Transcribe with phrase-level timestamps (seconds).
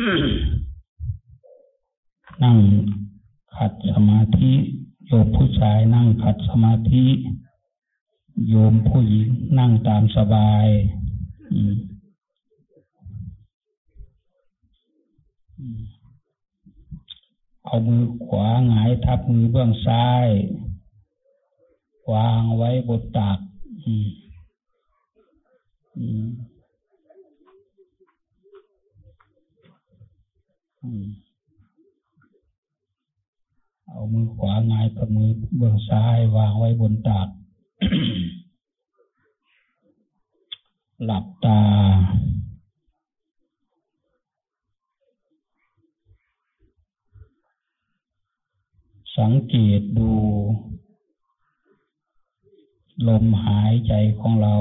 [0.00, 2.56] นั่ง
[3.56, 4.52] ขัดสมาธิ
[5.06, 7.04] โยมผู้ชายนั่งขัดสมาธิ
[8.48, 9.28] โยมผู้หญิง
[9.58, 10.66] นั่งตามสบาย
[11.52, 11.54] อ
[17.64, 20.28] เอามือขวาหงายทับมือเบื้องซ้าย
[22.12, 23.38] วางไว้บนตัก
[23.84, 24.08] อืม
[25.98, 26.28] อืมอืม
[30.80, 37.28] เอามือขวางายกับมือเบื้องซ้ายวางไว้บนตัก
[41.04, 41.62] หลับตา
[49.18, 50.12] สังเกตดู
[53.08, 54.54] ลมหายใจของเรา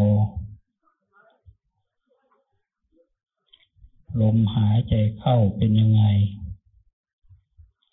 [4.22, 6.04] ลมหายใจเข้าเป็นยังไง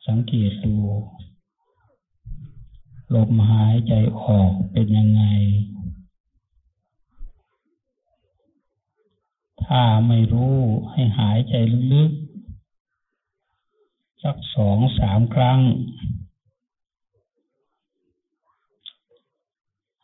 [0.07, 0.77] สังเกตดู
[3.15, 3.93] ลมหายใจ
[4.23, 5.23] ออกเป็นยังไง
[9.65, 10.57] ถ้าไม่รู้
[10.91, 11.55] ให้หายใจ
[11.93, 15.61] ลึกๆ สักสองสามครั้ง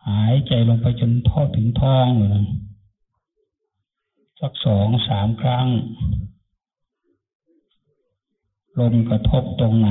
[0.08, 2.44] หายใจลงไปจนท่อถึงท้องเลย
[4.44, 5.66] สักสองสามครั้ง
[8.78, 9.90] ลมกระทบตรงไหน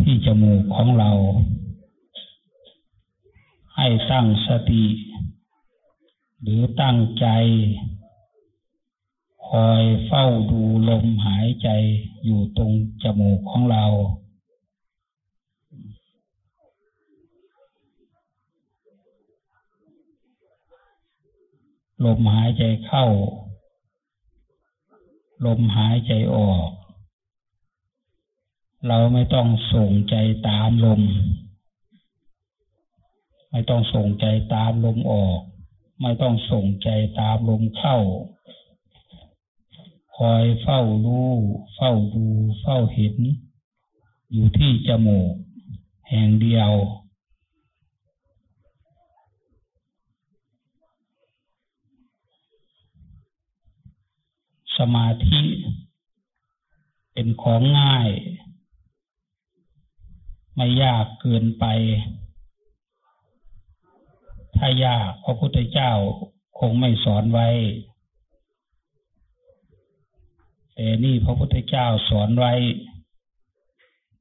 [0.00, 1.10] ที่จมูกของเรา
[3.76, 4.84] ให้ตั้งสติ
[6.42, 7.26] หรือตั้งใจ
[9.48, 11.68] คอยเฝ้าดูลมหายใจ
[12.24, 12.72] อยู่ตรง
[13.02, 13.84] จมูกของเรา
[22.04, 23.06] ลมหายใจเข้า
[25.46, 26.68] ลมหายใจออก
[28.86, 30.14] เราไม่ต้องส่งใจ
[30.48, 31.02] ตามลม
[33.50, 35.40] ไม่ต้องส่งใจตามลมออก
[36.00, 36.88] ไม่ต้องส่งใจ
[37.20, 37.98] ตามลมเข้า
[40.16, 41.30] คอยเฝ้ารู้
[41.74, 42.26] เฝ้าดู
[42.60, 43.16] เฝ้าเห็น
[44.32, 45.32] อยู่ที่จมูก
[46.08, 46.72] แห่งเดียว
[54.78, 55.42] สมาธิ
[57.12, 58.10] เป็นของง่าย
[60.56, 61.64] ไม่ยากเกินไป
[64.56, 65.92] ถ้ายากพระพุทธเจ้า
[66.58, 67.48] คงไม่สอนไว้
[70.74, 72.52] แต่นี่พระพุทธเจ้าสอนไว้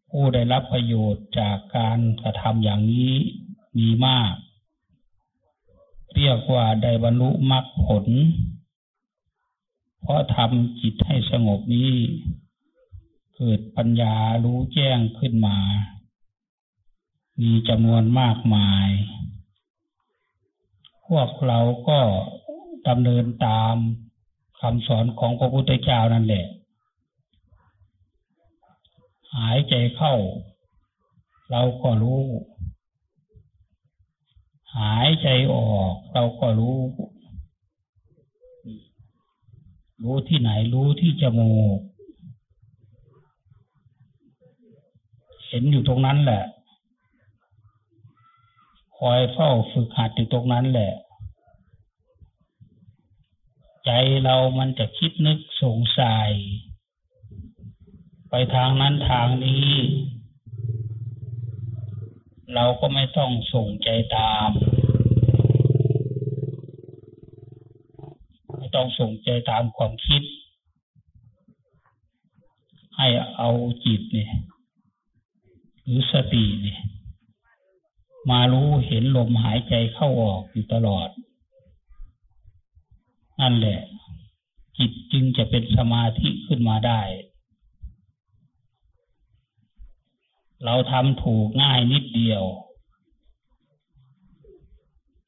[0.09, 3.13] ผู้ได้รับประโยชน์จากการกระทำอย่างนี้
[3.77, 4.33] มีมาก
[6.15, 8.05] เรียกว่าได้บรรลุมรรคผล
[10.03, 11.91] เพราะทำจิตให้สงบนี้
[13.35, 15.57] เกิดปัญญารู้แจ้งขึ้นมา
[17.41, 18.89] มีจำนวนมากมาย
[21.07, 21.59] พวกเรา
[21.89, 21.99] ก็
[22.87, 23.75] ดำเนินตาม
[24.59, 26.45] คำสอนของพระพุทธเจ้านั่นแหละ
[29.35, 30.15] หายใจเข้า
[31.51, 32.23] เราก็รู้
[34.77, 36.77] หายใจออก เราก็รู้
[40.01, 41.79] รู้ที่ไหนรู้ที่จมูก
[45.47, 46.43] เห็นอยู่ตรงนั้นแหละ
[48.97, 50.93] คอยเฝ้าฝึกหัดอยู่ตรงนั้นแหละ
[53.85, 53.91] ใจ
[54.23, 56.31] เรามันจะคิดนึกสงสัย
[58.29, 59.69] ไปทางนั้นทางนี้
[62.53, 64.49] เราก็ไม่ต้องส่งใจตาม
[68.57, 70.21] ไม่ ต้องส่งใจตามความคิด
[72.97, 73.07] ให้
[73.37, 73.49] เอา
[73.85, 74.31] จิตเนี่ย
[75.83, 76.81] หรือสติเนี่ย
[78.31, 81.09] มารู้เห็นลมหายใจเข้าออกอยู่ตลอด
[83.41, 83.79] นั่นแหละ
[84.77, 87.01] จิตจึงจะเป็นสมาธิขึ้นมาได้
[90.65, 92.43] เราทำถูกง่ายนิดเดียว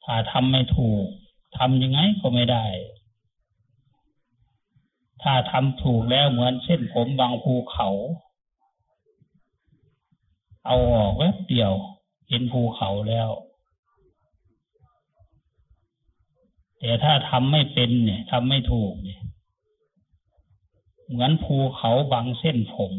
[0.04, 1.06] ถ้าทำไม่ถูก
[1.58, 2.66] ทำยังไงก็ไม่ได้
[5.28, 7.90] ถ้าทำถูกแล้วเหมือนเส้นผมบางภูเขา
[10.66, 11.74] เอาออกแวบเดียว
[12.30, 13.30] เห็นภูเขาแล้ว
[16.80, 19.22] แต่ถ้าทำไม่เป็นเนี่ยทำไม่ถูกเนี่ย
[21.08, 22.94] เหมือนภูเขาบางเส้นผม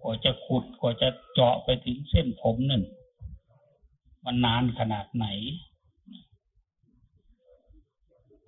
[0.00, 2.82] กว่าจะขุดกว่าจะเจาะไปถึงเส้นผมนั่น
[4.24, 5.26] มันนานขนาดไหน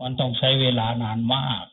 [0.01, 1.65] มันต้องใช้เวลานานมาก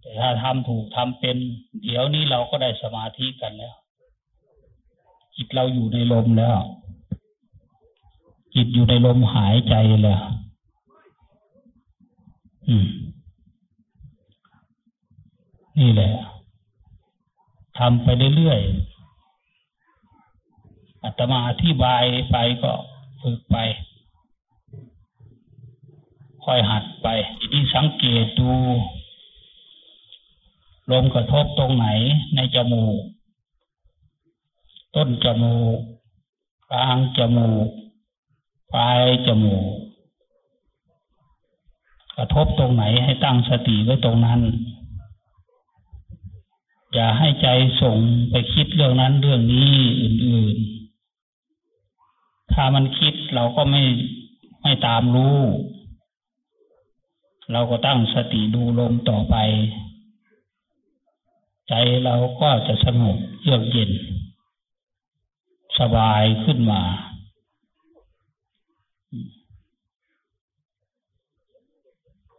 [0.00, 1.36] แต่ถ้าทำถูกทำเป็น
[1.82, 3.76] เดี๋ยวนี้เราก็ได้สมาธิกันแล้ว
[5.36, 6.58] จิตเราอยู่ในลมแล้ว
[8.54, 9.74] จิตอยู่ในลมหายใจ
[10.04, 10.22] แล้ว
[12.68, 12.88] อืม
[15.78, 16.12] นี่แหละ
[17.78, 22.72] ทำไปเรื่อยๆอาตมาอธิบายไปก็
[23.22, 23.56] ฝึกไป
[26.46, 27.08] ค่อยหัดไป
[27.38, 28.52] ทีนี้สังเกตดู
[30.90, 31.86] ลมกระทบตรงไหน
[32.34, 33.00] ในจมูก
[34.94, 35.78] ต้นจมูก
[36.70, 37.68] กลางจมูก
[38.74, 39.72] ปลายจมูก
[42.16, 44.40] กระทบตรงไหนให้ตั้งสติไว้ตรงนั้น
[46.92, 47.48] อย่าให้ใจ
[47.82, 47.98] ส่ง
[48.30, 49.72] ไปคิดเรื่องนั้นเรื่องนี้
[50.02, 50.56] อื่น
[51.74, 53.82] ๆ ถ้ามันคิดเราก็ไม่
[54.62, 55.38] ไม่ตามรู้
[57.52, 59.36] เราก็ตั้งสติดูลมต่อไป
[61.68, 63.90] ใจเราก็จะสงบเยือกเย็น
[65.78, 66.82] สบายขึ้นมา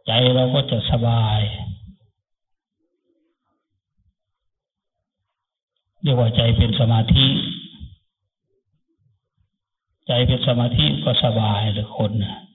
[0.06, 1.40] ใจเราก็จะสบาย
[6.02, 7.26] เรียกว่าใจเป็นสมาธิ
[10.06, 12.47] ใจเป็นสมาธิก็สบายเลยคนนะ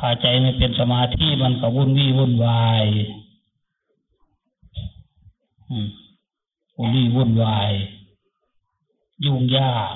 [0.00, 2.84] ถ้าใจไม่เป็นสมาธิมันก็วุ่นวี่วุ่นวาย
[6.76, 7.72] วุ่นวี่วุ่นวาย
[9.24, 9.94] ยุ่งยาก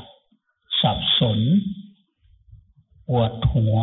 [0.80, 1.38] สับสน
[3.08, 3.76] ปวดหัว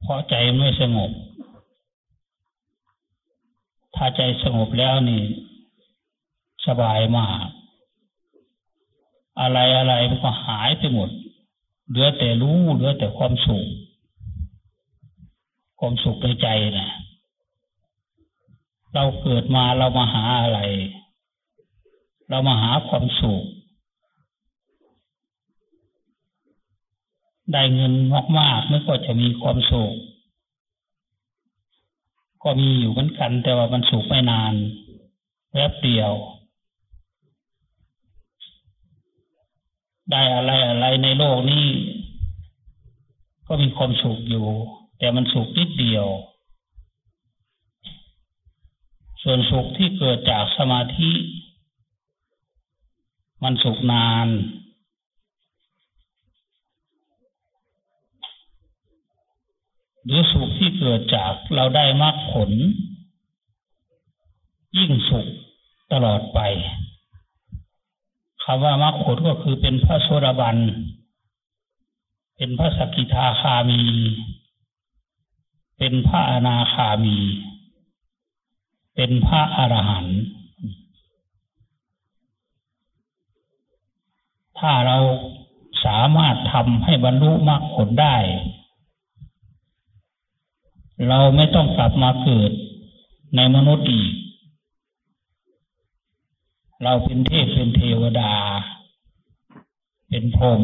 [0.00, 1.10] เพราะใจไม่สงบ
[3.94, 5.22] ถ้าใจสงบแล้วนี่
[6.66, 7.46] สบายมาก
[9.40, 11.10] อะไรอะไรมันก็หายไปหมด
[11.88, 13.66] เหลือแต่รู้ เหลือแต่ความสุข
[15.84, 16.48] ความสุขในใจ
[16.78, 16.88] นะ
[18.94, 20.60] เราเกิดมาเรามาหาอะไร
[22.30, 23.42] เรามาหาความสุข
[27.52, 27.92] ได้เงิน
[28.38, 29.92] มากๆไม่ก็จะมีความสุข
[32.42, 34.54] ก็มีอยู่เหมือนกัน แต่ว่ามันสุขไม่นาน
[35.54, 36.12] แวบเดียว
[40.10, 41.66] ได้อะไรอะไรในโลกนี้
[43.46, 44.48] ก็มีความสุขอยู่
[45.02, 46.06] แต่มันสุขนิดเดียว
[49.22, 51.10] ส่วนสุขที่เกิดจากสมาธิ
[53.42, 54.28] มันสุขนาน
[60.04, 62.50] หรือสุขที่เกิดจากเราได้มรรคผล
[64.76, 65.26] ยิ่งสุข
[65.92, 66.40] ตลอดไป
[68.42, 70.56] คำว่ามรรคผลก็คือเป็นพระโสดาบัน
[72.36, 73.82] เป็นพระสกิทาคามี
[75.84, 77.18] เป็นพระอนาคามี
[78.94, 80.20] เป็นพระอรหันต์
[84.58, 84.98] ถ้าเรา
[85.84, 88.16] สามารถทำให้บรรลุมรรคผลได้
[91.08, 92.50] เราไม่ต้องกลับมาเกิด
[93.36, 94.12] ในมนุษย์อีก
[96.84, 98.34] เราเป็นเทพเป็นเทวดา
[100.08, 100.62] เป็นพรหม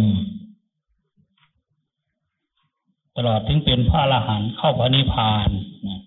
[3.21, 5.49] ตลอดถึงเป็นพระอรหันต์เข้าพระนิพพาน
[5.87, 6.01] นะ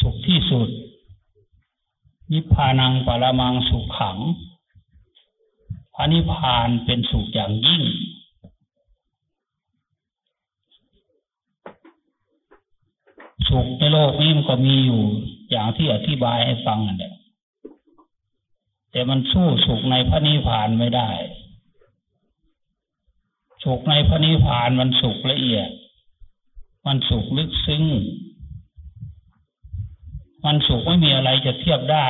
[0.00, 0.68] สุขที่สุด
[2.32, 4.18] นิพพานังปรมังสุขขัง
[5.94, 7.82] พระนิพพานเป็นสุขอย่างยิ่ง
[13.48, 15.02] สุขในโลกนี้มันก็มีอยู่
[15.50, 17.14] อย่างที่อธิบายให้ฟังนั่นแหละ
[18.90, 21.10] แต่มันสู้สุขในพระนิพพานไม่ได้
[23.64, 25.70] สุขในพระนิพพานมันสุขละเอียด
[26.86, 27.84] มันสุขลึกซึ้ง
[30.44, 32.08] มันสุขไม่มีอะไรจะเทียบได้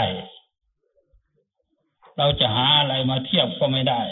[2.18, 4.02] เราจะหาอะไรมาเทียบก็ไม่ได้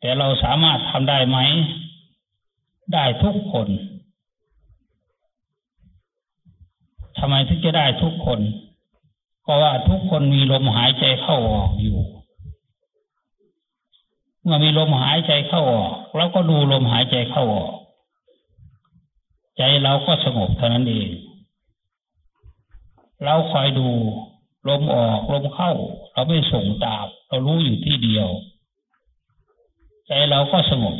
[0.00, 1.38] แต่เราสามารถทำได้ไหม
[2.92, 3.68] ได้ทุกคน
[7.18, 8.40] ทำไมถึงจะได้ทุกคน
[9.42, 11.98] เพราะว่าทุกคนมีลมหายใจเข้าออกอยู่
[14.42, 17.74] เมื่อมีลมหายใจเข้าออกเราก็ดูลมหายใจเข้าออก
[19.56, 21.08] ใจเราก็สงบเท่านั้นเอง
[23.24, 23.88] เราคอยดู
[24.68, 25.72] ลมออกลมเข้า
[26.12, 28.28] เราไม่ส่งตามเรารู้อยู่ที่เดียว
[30.06, 30.96] ใจเราก็สงบ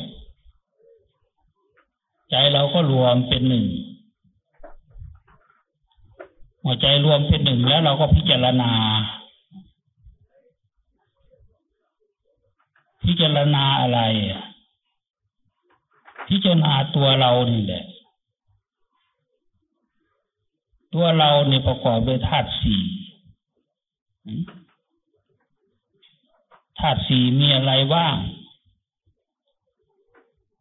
[2.30, 3.66] ใจเราก็รวมเป็นหนึ่ง
[6.62, 8.72] หัวใจรวมเป็นหนึ่งแล้วเราก็พิจารณา
[13.04, 14.00] พิจารณาอะไร
[16.28, 17.84] พิจารณาตัวเรานี่แหละ
[20.94, 22.82] ตัวเราเนี่ประกอบด้วยธาตุสี่
[26.78, 28.16] ธาตุสี่มีอะไรบ้าง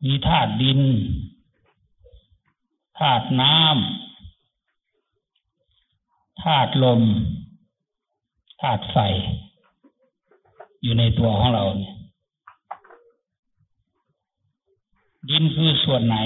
[0.05, 0.81] มีธาตุดิน
[2.99, 4.10] ธาตุน้ำ
[6.41, 7.01] ธาตุลม
[8.61, 8.97] ธาตุไฟ
[10.81, 11.95] อยู่ในตัวของเราเนี่ย
[15.29, 16.17] ดินคือส่วนไหน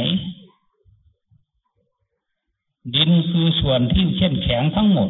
[2.95, 5.09] ดินคือส่วนที่เข้มแข็งทั้งหมด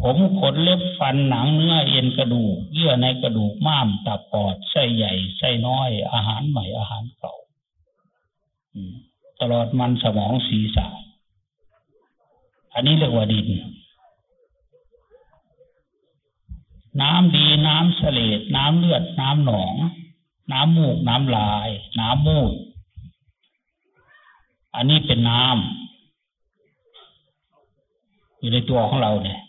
[0.00, 7.34] ผมขนเล็บฟันหนังเนื้อเอ็นกระดูก เยื่อในกระดูกม้ามตับปอดไส้ใหญ่ไส้น้อย อาหารใหม่อาหารเก่า
[9.40, 10.86] ตลอดมันสมองศีรษะ
[12.76, 13.46] อันนี้เรียกว่าดิน
[17.02, 19.74] น้ำดีน้ำเสลดน้ำเลือด น้ำหนอง
[20.52, 21.68] น้ำมูก น้ำลาย
[22.00, 22.52] น้ำมูด
[24.74, 25.68] อันนี้เป็นน้ำ
[28.38, 29.40] อยู่ในตัวของเราเนี่ย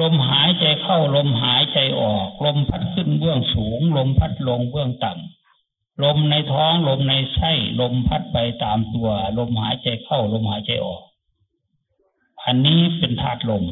[0.00, 5.37] ลมหายใจเข้าลมหายใจออก ลมพัดขึ้นเบื้องสูง ลมพัดลงเบื้องต่ำ
[6.04, 11.02] ลมในท้องลมในไส้ลมพัดไปตามตัว ลมหายใจเข้า ลมหายใจออก
[12.44, 13.64] อันนี้เป็นธาตุลม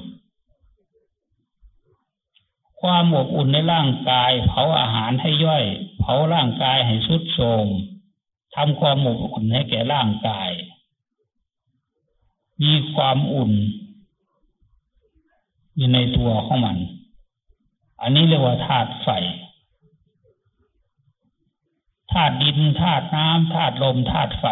[2.81, 5.65] ความอบอุ่นในร่างกาย เผาอาหารให้ย่อย
[5.99, 7.67] เผาร่างกายให้สุดโทม
[8.55, 10.51] ทำความอบอุ่นให้แก่ร่างกาย
[12.63, 13.53] มีความอุ่น
[15.77, 16.77] อยู่ในตัวของมัน
[18.01, 19.09] อันนี้เรียกว่าธาตุไฟ
[22.13, 24.47] ธาตุดินธาตุน้ำธาตุลมธาตุไฟ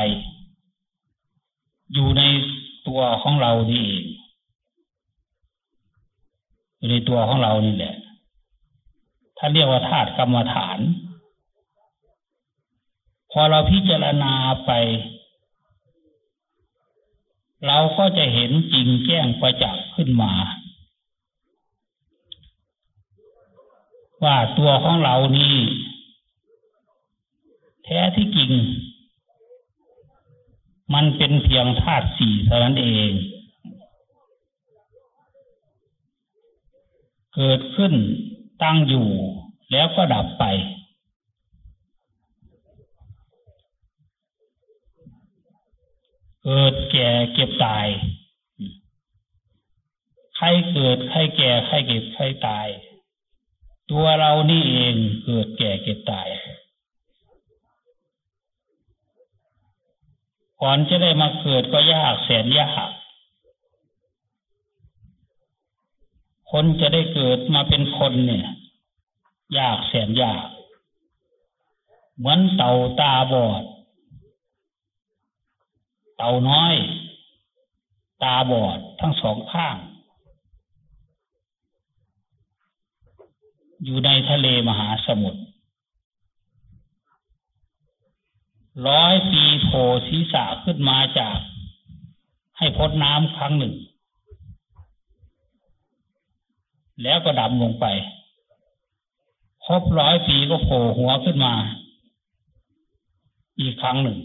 [1.92, 2.22] อยู่ใน
[2.88, 4.04] ตัวของเรานี่เอง
[6.78, 7.96] อยู่ในตัวของเรานี่แหละ
[9.38, 10.78] ถ้านเรียกว่าธาตุกรรมฐาน
[13.30, 14.32] พอเราพิจารณา
[14.66, 14.72] ไป
[17.66, 20.32] เราก็จะเห็นจริงแจ้งประจักษ์ขึ้นมา
[24.24, 25.56] ว่าตัวของเรานี่
[27.84, 28.52] แท้ที่จริง
[30.94, 33.10] มันเป็นเพียงธาตุสี่เท่านั้นเอง
[37.34, 37.92] เกิดขึ้น
[38.62, 39.08] ตั้งอยู่
[39.72, 40.44] แล้วก็ดับไป
[46.44, 47.86] เกิดแก่เก็บตาย
[50.36, 52.68] ใครเกิด ใครแก่ ใครเก็บ ใครตาย
[53.90, 56.28] ตัวเรานี่เองเกิดแก่เก็บตาย
[60.66, 62.90] ก่อนจะได้มาเกิดก็ยากแสนยาก
[66.50, 68.46] คนจะได้เกิดมาเป็นคนเนี่ย
[69.58, 70.46] ยากแสนยาก
[72.16, 73.62] เหมือนเต่าตาบอด
[76.16, 76.74] เต่าน้อย
[78.22, 79.76] ตาบอดทั้งสองข้าง
[83.84, 85.40] อยู่ในทะเลมหาสมุทร
[88.88, 91.38] ร้อยปีโผล่ศีรษะขึ้นมาจาก
[92.58, 93.74] ให้พ้นน้ำครั้งหนึ่ง
[97.02, 97.86] แล้วก็ดำลงไป
[99.66, 101.54] ครบร้อยปีก็โผล่หัวขึ้นมา
[103.60, 104.18] อีกครั้งหนึ่ง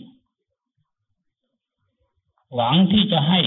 [2.56, 3.42] หวังที่จะให้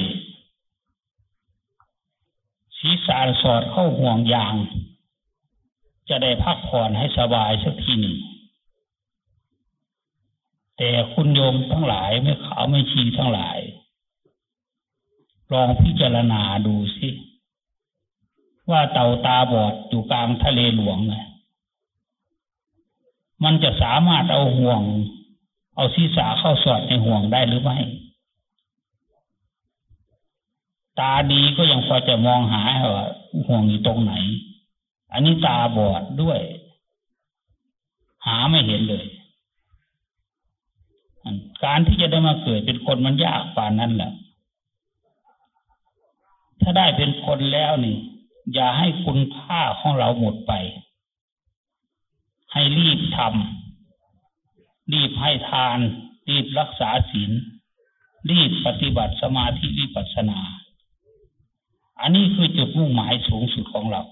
[2.78, 4.54] ศีรษะสอดเข้าห่วงยาง
[6.09, 8.16] จะได้พักผ่อนให้สบายสักทีหนึ่ง
[10.76, 13.58] แต่คุณโยมทั้งหลายไม่ขาวไม่ชีทั้งหลาย
[15.52, 17.08] ลองพิจารณาดูสิ
[18.70, 21.14] ว่าเต่าตาบอดอยู่กลางทะเลหลวงไง
[23.44, 24.82] มันจะสามารถเอาห่วง
[25.76, 27.78] เอาศีรษะเข้าสอดในห่วงได้หรือไม่
[30.98, 32.62] ตาดีก็ยังพอจะมองหา
[32.94, 33.06] ว่า
[33.46, 34.12] ห่วงอยู่ตรงไหน
[35.12, 36.40] อันนี้ตาบอดด้วย
[38.26, 39.06] หาไม่เห็นเลย
[41.64, 44.12] การที่จะได้มาเกิดเป็นคนมันยากป่านนั้นแหละ
[46.60, 47.96] ถ้าได้เป็นคนแล้วนี่
[48.54, 50.52] อย่าให้คุณค่าของเราหมดไป
[52.52, 55.78] ให้รีบทำรีบให้ทาน
[56.28, 57.32] รีบรักษาศีล
[58.30, 60.40] รีบปฏิบัติสมาธิวิปัสสนา
[62.00, 64.02] อันนี้คือจุดมุ่งหมายสูงสุดของเรา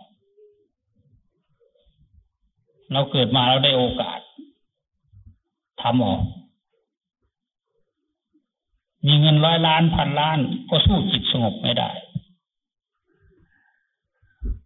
[2.93, 4.21] เราเกิดมาเราได้โอกาส
[5.83, 6.23] ทำออก
[9.07, 10.39] มีเงินร้อยล้านพันล้าน
[10.71, 11.91] ก็สู้จิตสงบไม่ได้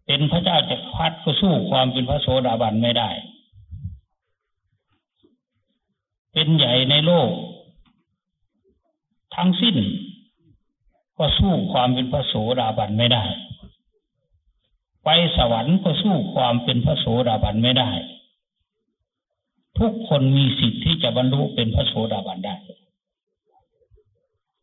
[0.07, 3.11] เป็นพระเจ้าจักรพรรดิก็สู้ความเป็นพระโสดาบันไม่ได้
[6.33, 7.31] เป็นใหญ่ในโลก
[9.35, 9.76] ทั้งสิ้น
[11.19, 13.25] ก็สู้ความเป็นพระโสดาบันไม่ได้
[15.05, 17.91] ไปสวรรค์ก็สู้ความเป็นพระโสดาบันไม่ได้
[19.79, 22.57] ทุกคนมีสิทธิ์ที่จะบรรลุเป็นพระโสดาบันได้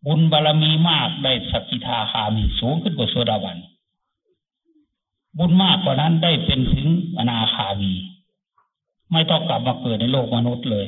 [0.06, 3.58] บุญบารรมีมากได้สกิทาคามีสูงขึ้นกว่าโสดาบัน
[5.38, 7.94] บุญมากกว่านั้นได้เป็นถึงอนาคามี
[9.12, 10.88] ไม่ต้องกลับมาเกิดในโลกมนุษย์เลย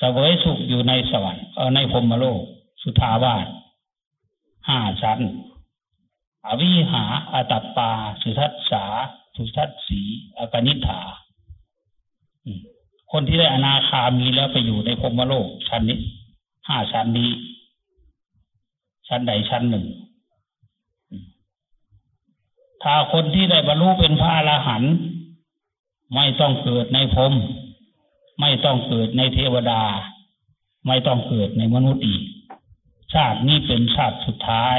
[0.00, 2.40] สวยสุขอยู่ในสวรรค์เอในพรมโลก
[2.82, 3.46] สุทาวาส
[4.68, 5.20] ห้าชั้น
[6.46, 7.90] อวิหาอาตัปปา
[8.22, 8.84] สุทัศสา
[9.36, 10.00] สุทัศสี
[10.38, 11.00] อากนิฐา
[13.12, 16.00] คนที่ได้อนาคามีแล้วไปอยู่ในพรมโลกชั้นนี้
[16.68, 17.30] ห้าชั้นนี้
[19.08, 19.86] ชั้นใดชั้นหนึ่ง
[22.82, 24.92] ถ้าคนที่ได้บรรลุเป็นพระอรหันต์
[26.14, 27.34] ไม่ต้องเกิดในพรม
[28.40, 29.82] ไม่ต้องเกิดในเทวดา
[30.86, 32.22] ไม่ต้องเกิดในมนุษย์อีก
[33.12, 34.78] ชาตินี้เป็นชาติสุดท้าย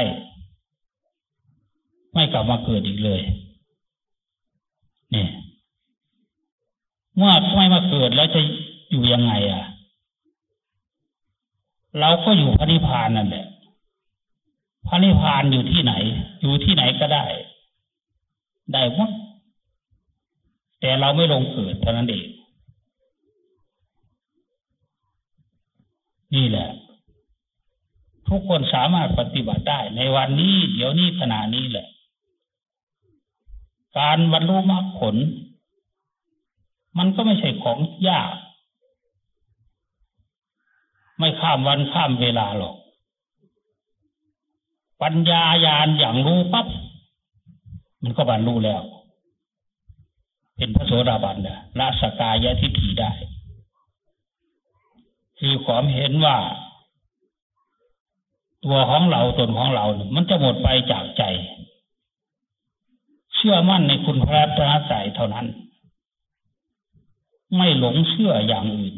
[2.14, 3.22] ไม่กลับมาเกิดอีกเลย
[5.10, 5.28] เนี่ย
[7.16, 8.40] เมื่อไม่มาเกิดแล้วจะ
[8.90, 9.64] อยู่ยังไง อะ
[12.00, 13.46] เราก็อยู่พระนิพพานนั่นแหละ
[14.86, 15.92] พระนิพพานอยู่ที่ไหน
[16.40, 17.24] อยู่ที่ไหนก็ได้
[18.72, 19.10] ได้หมด
[20.80, 22.26] แต่เราไม่ลงเกิดเท่านั้นเอง
[26.34, 26.68] นี่แหละ
[28.28, 31.86] ทุกคนสามารถปฏิบัติได้ ในวันนี้ เดี๋ยวนี้ขณะนี้แหละ
[33.98, 35.16] การบรรลุมรรคผล
[36.98, 38.34] มันก็ไม่ใช่ของยาก
[41.18, 42.76] ไม่ข้ามวันข้ามเวลาหรอก
[45.02, 46.66] ปัญญายาณอย่างรู้ปับ๊บ
[48.02, 48.82] มันก็บรรลุแล้ว
[50.56, 53.12] เป็นพระโสดาบันนะละสกายะทิฏฐิได้
[55.38, 56.36] คือความเห็นว่า
[58.64, 61.22] ตัวของเราตนของเรา มันจะหมดไปจากใจ
[63.34, 65.46] เชื่อมั่นในคุณพระรัตนตรัยเท่านั้น
[67.56, 68.96] ไม่หลงเชื่ออย่างอื่น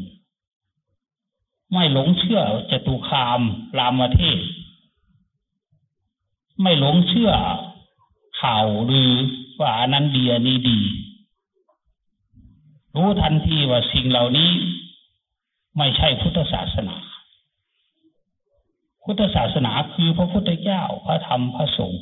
[1.73, 3.41] ไม่หลงเชื่อจตุคาม
[3.77, 4.39] รามเทศ
[6.61, 7.31] ไม่หลงเชื่อ
[8.41, 9.11] ข่าวหรือ
[9.61, 10.79] ว่านั้นดีอันนี้ดี
[12.95, 14.51] รู้ทันทีว่าสิ่งเหล่านี้
[15.77, 16.95] ไม่ใช่พุทธศาสนา
[19.03, 22.01] พุทธศาสนาคือพระพุทธเจ้าพระธรรมพระสงฆ์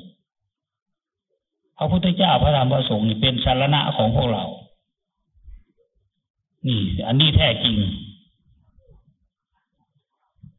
[1.77, 4.45] พระพุทธเจ้าพระธรรมพระสงฆ์นี่เป็นสารณะของพวกเรา
[6.67, 7.77] นี่ อันนี้แท้จริง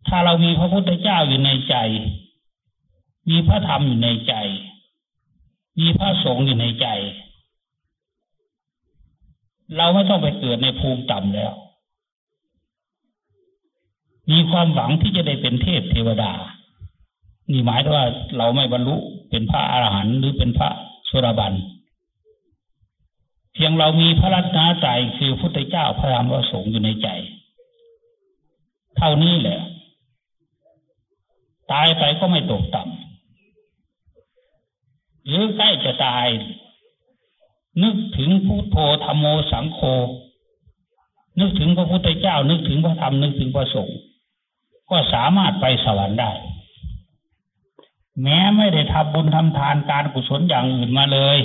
[0.08, 1.76] ถ้าเรามีพระพุทธเจ้าอยู่ในใจ
[3.30, 4.34] มีพระธรรมอยู่ในใจ
[5.80, 6.86] มีพระสงฆ์อยู่ในใจ
[9.76, 11.52] เราไม่ต้องไปเกิดในภูมิต่ำแล้ว
[14.30, 16.32] มีความหวังที่จะได้เป็นเทพเทวดา
[17.50, 18.96] นี่หมายถึงว่าเราไม่บรรลุ
[19.30, 20.70] เป็นพระอรหันต์หรือเป็นพระ
[21.08, 21.52] สุรบัน
[23.54, 27.08] เพียงเรามีพระรัตนตรัยคือพุทธเจ้าพระธรรมพระสงฆ์อยู่ในใจ
[28.96, 29.60] เท่านี้แหละ
[31.72, 36.26] ตายไปก็ไม่ตกต่ำหรือใกล้จะตาย
[37.82, 39.80] นึกถึงพุทโธธรรมโมสังโฆ
[41.40, 43.98] นึกถึงพระพุทธเจ้า นึกถึงพระธรรมนึกถึงพระสงฆ์
[44.90, 46.30] ก็สามารถไปสวรรค์ได้
[48.22, 51.38] แม้ไม่ได้ทำบุญทำทานการกุศลอย่างอื่นมาเลย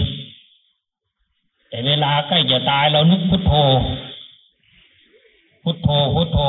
[1.69, 3.53] แต่เวลาใกล้จะตายเรานึกพุทโธ
[5.63, 6.39] พุทโธพุทโธ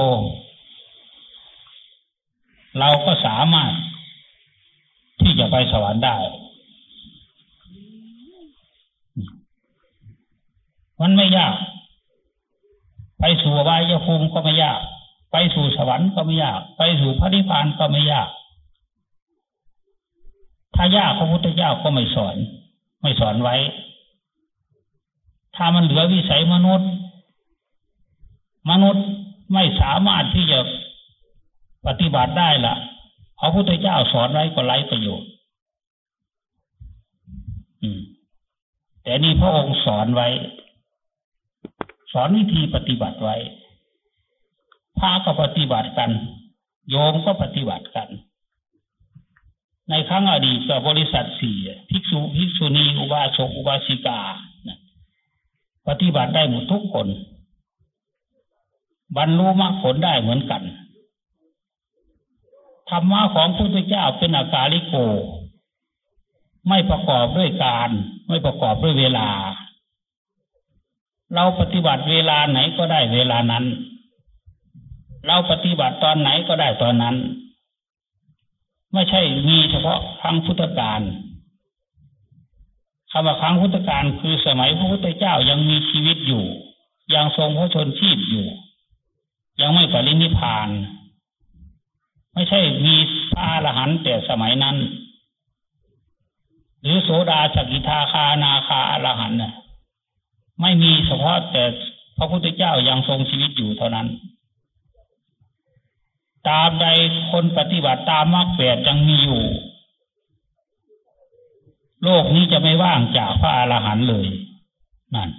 [2.78, 3.72] เราก็สามารถ
[5.20, 6.16] ที่จะไปสวรรค์ได้
[11.00, 11.56] มันไม่ยาก
[13.20, 14.80] ไปสู่วายภูมิก็ไม่ยาก
[15.32, 18.28] ไปสู่สวรรค์ก็ไม่ยาก ไปสู่พระนิพพานก็ไม่ยาก
[20.74, 22.36] ถ้ายากพระพุทธเจ้าก็ไม่สอน
[23.02, 23.56] ไม่สอนไว้
[25.56, 26.90] ถ้ามันเหลือวิสัยมนุษย์
[28.70, 29.04] มนุษย์
[29.52, 30.58] ไม่สามารถที่จะ
[31.86, 32.74] ปฏิบัติได้ละ
[33.38, 35.30] พระพุทธเจ้าสอนไว้ก็ไร้ประโยชน์
[39.02, 40.28] แต่นี่พระองค์สอนไว้
[42.12, 43.36] สอนวิธีปฏิบัติไว้
[44.98, 46.10] พระก็ปฏิบัติกัน
[46.90, 48.08] โยมก็ปฏิบัติกัน
[49.90, 51.56] ในครั้งอดีตกับบริษัทสี่
[51.90, 54.20] ภิกษุภิกษุณีอุบาสกอุบาสิกา
[55.88, 57.08] ปฏิบัติได้หมดทุกคน
[59.16, 60.62] บรรลุมรรคผลได้เหมือนกัน
[62.90, 64.94] ธรรมะของพระพุทธเจ้าเป็นอากาลิโก
[66.68, 67.90] ไม่ประกอบด้วยการ
[68.28, 69.28] ไม่ประกอบด้วยเวลา
[71.34, 73.64] เราปฏิบัติเวลาไหนก็ได้เวลานั้น
[75.26, 77.16] เราปฏิบัติตอนไหนก็ได้ตอนนั้น
[78.92, 81.00] ไม่ใช่มีเฉพาะครั้งพุทธกาล
[83.10, 86.44] คำว่าครั้งพุทธกาลคือสมัยพระพุทธเจ้ายังมีชีวิตอยู่
[87.14, 88.46] ยังทรงพระชนชีพอยู่
[89.60, 90.68] ยังไม่ปรินิพพาน
[92.34, 92.94] ไม่ใช่มี
[93.32, 94.76] พระอรหันต์แต่สมัยนั้น
[96.80, 99.54] หรือโสดาสกิทาคานาคาอรหันต์น่ะ
[100.60, 101.64] ไม่มีเฉพาะแต่
[102.16, 104.08] พระพุทธเจ้ายังทรงชีวิตอยู่เท่านั้น
[106.48, 106.86] ตามใด
[107.30, 109.42] คนปฏิบัติตามมรรคแปดยังมีอยู่
[112.02, 114.26] โลกนี้จะไม่ว่างจากพระอรหันต์เลย
[115.14, 115.30] นั่น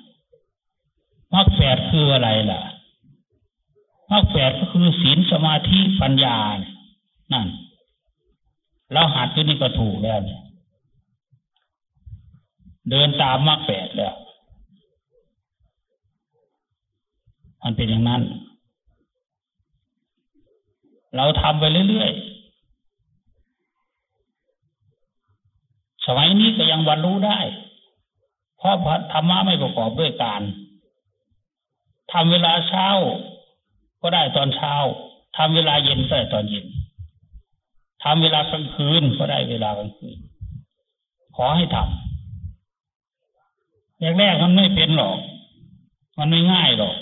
[1.34, 2.62] มรรคแปดคืออะไรล่ะ
[4.12, 6.75] มรรคแปดก็คือศีลสมาธิปัญญานั่
[7.34, 7.48] นั่น
[8.94, 10.42] เราหัดที่นี่ก็ถูกแล้วเนี่ย
[12.90, 14.16] เดินตามมรรคแปดแล้ว
[17.64, 18.22] มันเป็นอย่างนั้น
[21.16, 22.36] เราทำไปเรื่อยๆ
[26.06, 27.40] สมัยนี้ก็ยังบรรลุได้
[28.58, 28.76] เพราะ
[29.12, 30.42] ธรรมะไม่ประกอบด้วยการ
[32.14, 32.88] ทำเวลาเช้า
[34.02, 34.74] ก็ได้ตอนเช้า
[35.38, 36.66] ทำเวลาเย็นก็ได้ตอนเย็น
[38.08, 40.18] ทำเวลากลางคืนก็ได้เวลากลางคืน
[41.36, 41.88] ขอให้ทำ
[44.20, 45.18] แรกๆมันไม่เป็นหรอก
[46.18, 46.96] มันไม่ง่ายหรอก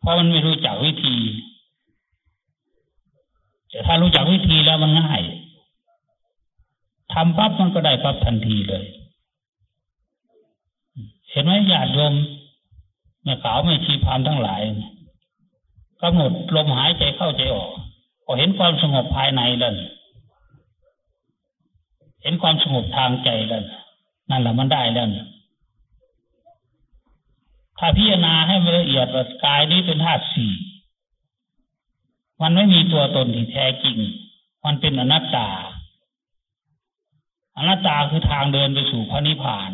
[0.00, 1.16] เพราะมันไม่รู้จักวิธี
[3.70, 5.22] แต่ถ้ารู้จักวิธีแล้วมันง่าย
[7.12, 8.84] ทำปั๊บมันก็ได้ปั๊บทันทีเลย
[11.30, 12.14] เห็นไหมญาติโยม
[13.22, 14.60] แม่ขาวไม่ชีพามทั้งหลาย
[16.02, 17.72] กำหนดลมหายใจเข้าใจออก
[18.26, 19.72] ก็เห็นความสงบภายในแล้ว
[22.22, 23.64] เห็นความสงบทางใจแล้ว
[24.30, 25.08] นั่นแหละมันได้แล้ว
[27.78, 30.52] ถ้าพิจารณาให้ละเอียดว่ากายนี้เป็นธาตุสี่
[32.42, 33.96] มันไม่มีตัวตนที่แท้จริง
[34.64, 35.48] มันเป็นอนัตตา
[37.56, 39.70] อนัตตาคือทางเดินไปสู่พระนิพพาน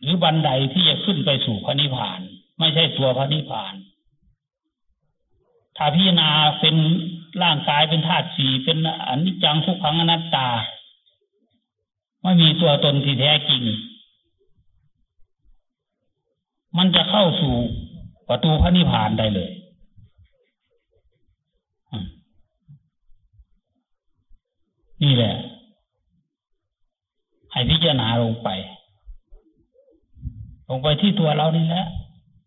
[0.00, 2.20] หรือบันไดที่จะขึ้นไปสู่พระนิพพาน
[2.58, 3.74] ไม่ใช่ตัวพระนิพพาน
[5.82, 6.76] ถ้าพิจารณาเป็น
[7.42, 10.48] ร่างกายเป็นธาตุสี่เป็นอนิจจังทุกขังอนัตตา
[12.22, 13.62] ไม่มีตัวตนที่แท้จริง
[16.76, 17.54] มันจะเข้าสู่
[18.28, 19.50] ประตูพระนิพพานได้เลย
[25.02, 25.34] นี่แหละ
[27.52, 28.48] ให้พิจารณาลงไป
[30.68, 31.86] ลงไปที่ตัวเรานี่แหละ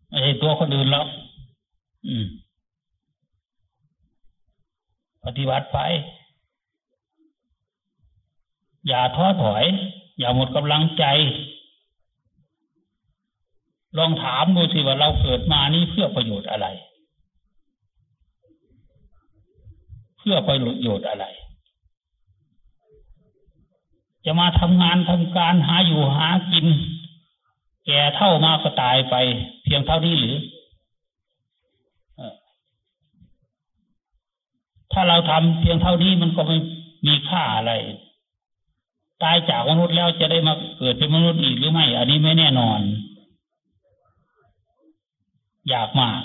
[0.08, 1.08] ไม่ใช่ตัวคนอื่นหรอก
[2.08, 2.26] อืม
[5.24, 5.78] ปฏิบัติไป
[8.88, 9.64] อย่าท้อถอย
[10.18, 11.04] อย่าหมดกำลังใจ
[13.98, 16.66] ลองถามดูสิว่าเราเกิดมานี้เพื่อประโยชน์อะไร
[20.18, 21.24] เพื่อประโยชน์อะไร
[24.24, 26.66] จะมาทำงานทำการหาอยู่หากิน
[27.86, 29.14] แก่เท่ามาก็ตายไป
[29.62, 30.36] เพียงเท่านี้หรือ
[34.94, 36.56] ถ้าเราทำเพียงเท่านี้มันก็ไม่
[37.06, 37.72] มีค่าอะไร
[39.22, 42.80] ตายจากมนุษย์แล้วจะได้มาเกิดเป็นมนุษย์อีกหรือไม่ อันนี้ไม่แน่นอน
[45.72, 46.20] ยากมาก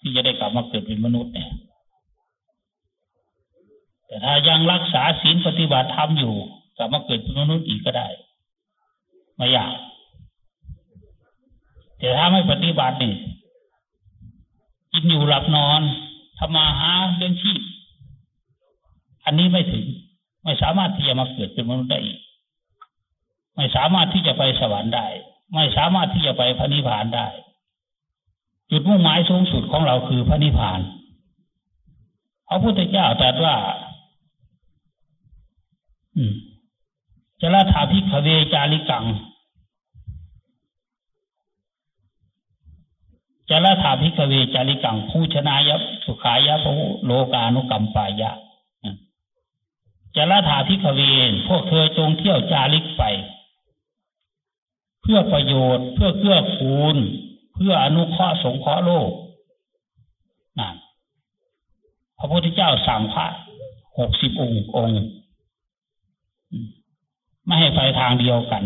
[0.00, 1.50] ที่จะได้กลับมาเกิดเป็นมนุษย์เนี่ย
[4.06, 6.34] แต่ถ้ายังรักษาศีลปฏิบัติธรรมอยู่
[6.76, 8.08] กลับมาเกิดเป็นมนุษย์อีกก็ได้
[9.36, 9.74] ไม่ยาก
[11.98, 13.14] แต่ถ้าไม่ปฏิบัตินี่
[14.92, 15.80] กินอยู่หลับนอน
[16.38, 17.60] ทำมาหาเรื่องชีพ
[19.24, 19.86] อันนี้ไม่ถึง
[20.44, 22.20] ไม่สามารถที่จะมาเกิดเป็นมนุษย์ได้อีก
[23.56, 25.06] ไม่สามารถที่จะไปสวรรค์ได้
[25.54, 27.28] ไม่สามารถที่จะไปพระนิพพานได้
[28.70, 30.80] จุดมุ่งหมายสูงสุดของเราคือพระนิพพาน
[32.48, 33.56] พระพุทธเจ้าตรัสว่า
[37.40, 39.04] จะระถะ ภิกขะเวจาริกัง
[43.50, 46.72] จะระถะ ภิกขะเวจาริกัง พะหุชะนะสุขายะ
[47.04, 48.30] โลกานุกัมปายะ
[50.16, 51.00] จะระถะ ภิกขะเว
[51.48, 53.02] พวกเธอจงเที่ยวจาริกไป
[55.02, 56.96] เพื่อประโยชน์ เพื่อเกื้อกูล
[57.62, 59.10] พื่ออนุเคราะห์สงเคราะห์โลก
[60.58, 60.74] นั่น
[62.18, 63.26] พระพุทธเจ้าสั่งพระ
[63.98, 65.02] หกสิบองค์องค์
[67.46, 68.62] ไม่ให้ไปทางเดียวกัน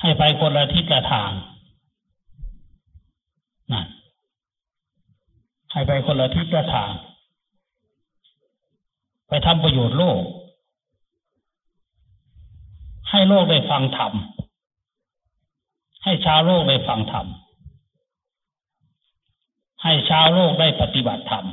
[0.00, 1.30] ให้ไปคนละทิศละทาง
[3.72, 3.86] นั่น
[5.72, 6.92] ให้ไปคนละทิศละทาง
[9.28, 10.20] ไปทำประโยชน์โลก
[13.10, 14.12] ให้โลกได้ฟังธรรม
[16.04, 17.26] ให้ชาวโลกได้ฟังธรรม
[19.82, 21.46] ให้ชาวโลกได้ปฏิบัติธรรม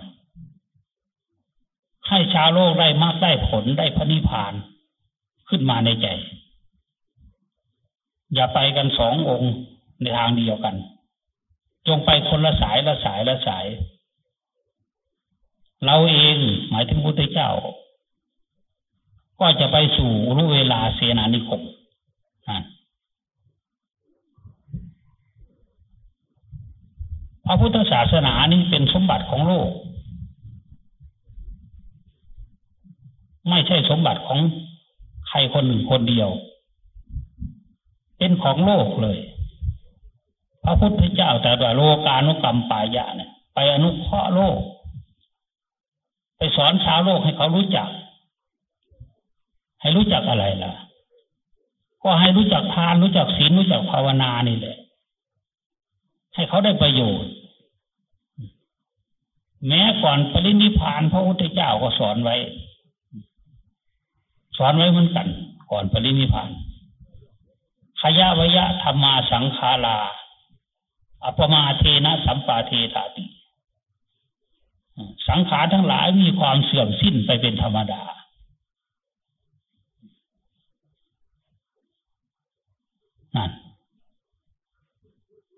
[2.10, 4.54] ให้ชาวโลกได้มากได้ผลได้พระนิพพาน
[5.50, 6.08] ขึ้นมาในใจ
[8.34, 9.54] อย่าไปกันสององค์
[10.02, 10.76] ในทางเดียวกัน
[11.88, 13.66] จงไปคนละสายละสายละสาย
[15.84, 16.36] เราเอง
[16.70, 17.50] หมายถึงพุทธเจ้า
[19.40, 21.62] ก็จะไปสู่รู้เวลาเสนานิคม
[27.46, 29.72] พระพุทธศาสนานี้เป็นสมบัติของโลก
[33.50, 34.40] ไม่ใช่สมบัติของ
[35.28, 36.30] ใครคนหนึ่งคนเดียว
[38.18, 39.18] เป็นของโลกเลย
[40.64, 44.60] พระพุทธเจ้าแต่ว่าโลกานุกรรมปายะเนี่ยไปอนุเคราะห์โลก
[46.38, 47.90] ไปสอนชาวโลกให้เขารู้จัก
[49.82, 50.74] ให้รู้จักอะไรล่ะ
[52.04, 54.78] ก็ให้รู้จักทานรู้จักศีลรู้จักภาวนานี่แหละ
[56.36, 57.32] ให้เขาได้ประโยชน์
[59.68, 62.36] แม้ก่อนปรินิพานพระพุทธเจ้าก็สอนไว้
[64.58, 65.28] สอนไว้เหมือนกัน
[65.72, 66.50] ก่อนปรินิพาน
[68.02, 69.98] ขยะวยะธรรมาสังขารา
[71.24, 73.26] อัปมาเทนะสัมปาเทธาติ
[75.30, 78.04] สังขารทั้งหลายมีความเสื่อมสิ้นไปเป็นธรรมดา
[83.36, 83.52] นั่น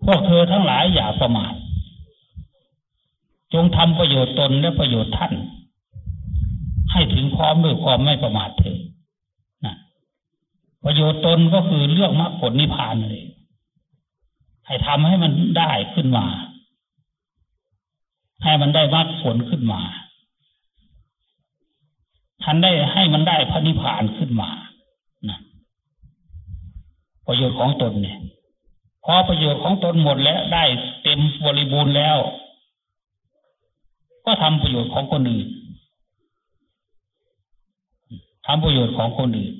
[0.05, 1.53] พวกเธอทั้งหลายอย่าประมาท
[3.53, 5.33] จงทำประโยชน์ตนและประโยชน์ท่าน
[6.91, 8.79] ให้ถึงพร้อมด้วยความไม่ประมาทเถิด
[10.83, 13.21] ประโยชน์ตนก็คือเรื่องมรรคผลนิพพานเลย
[14.65, 16.25] ให้ทำให้มันได้ขึ้นมา
[18.47, 19.81] ให้มันได้มรรคผลขึ้นมา
[22.43, 24.49] ท่านได้ให้มันได้พระนิพพานขึ้นมา
[25.29, 25.39] นะ
[27.27, 28.17] ประโยชน์ของตนเนี่ย
[29.05, 30.63] พอประโยชน์ของตนหมดแล้วได้
[31.03, 32.17] เต็มบริบูรณ์แล้ว
[34.25, 35.47] ก็ทำประโยชน์ของคนอื่น
[38.45, 39.55] ทำประโยชน์ของคนอื่น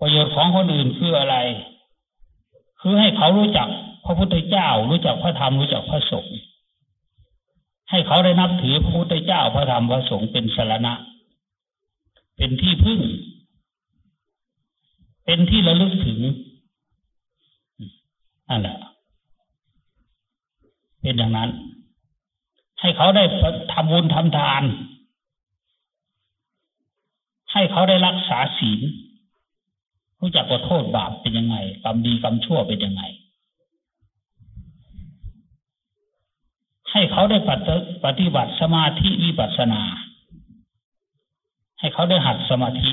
[0.00, 1.36] ประโยชน์ของคนอื่นคืออะไร
[2.80, 3.68] คือให้เขารู้จัก
[4.04, 6.38] พระพุทธเจ้า รู้จักพระธรรม รู้จักพระสงฆ์
[7.90, 10.92] ให้เขาได้นับถือพระพุทธเจ้าพระธรรมพระสงฆ์เป็นสารณะ
[12.36, 13.00] เป็นที่พึ่ง
[15.24, 16.20] เป็นที่ระลึกถึง
[18.48, 18.78] นั่นแหละ
[21.02, 21.50] เป็นอย่างนั้น
[22.80, 23.24] ให้เขาได้
[23.72, 24.62] ทำบุญทำทาน
[27.52, 28.80] ให้เขาได้รักษาศีล
[30.20, 33.02] รู้จักว่าโทษบาปเป็นยังไงกรรมดีกรรมชั่วเป็นยังไง
[36.92, 37.38] ให้เขาได้
[38.04, 39.82] ปฏิบัติสมาธิวิปัสสนา
[41.78, 42.90] ให้เขาได้หัดสมาธิ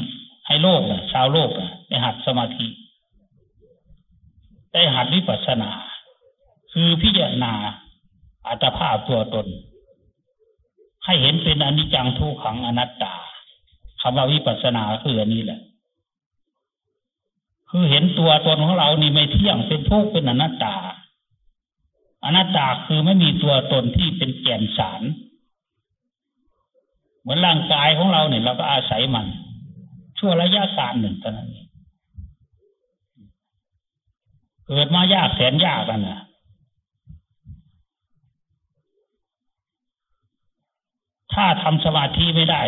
[0.48, 2.68] ให้โลกนะชาวโลกนะได้หัดสมาธิ
[4.74, 5.72] ได้หัดวิปัสสนา
[6.72, 7.54] คือพิจารณา
[8.48, 9.48] อัตภาพตัวตน
[11.06, 13.14] ให้เห็นเป็นอนิจจังทุกขังอนัตตา
[14.02, 15.62] คำว่าวิปัสสนาคืออันนี้แหละ
[17.70, 20.76] คือเห็นตัวตนของเรานี่ไม่เที่ยงเป็นทุกข์เป็นอนัตตา
[22.24, 25.02] อนัตตาคือไม่มีตัวตนที่เป็นแก่นสาร
[27.22, 29.28] เหมือนร่างกายของเราเนี่ยเราก็อาศัยมัน
[30.18, 31.50] ชั่วระยะการหนึ่งเท่านั้น
[34.68, 36.22] เกิดมายากแสนยากกันนะ
[41.34, 42.64] ถ้าทำสมาธิไม่ได้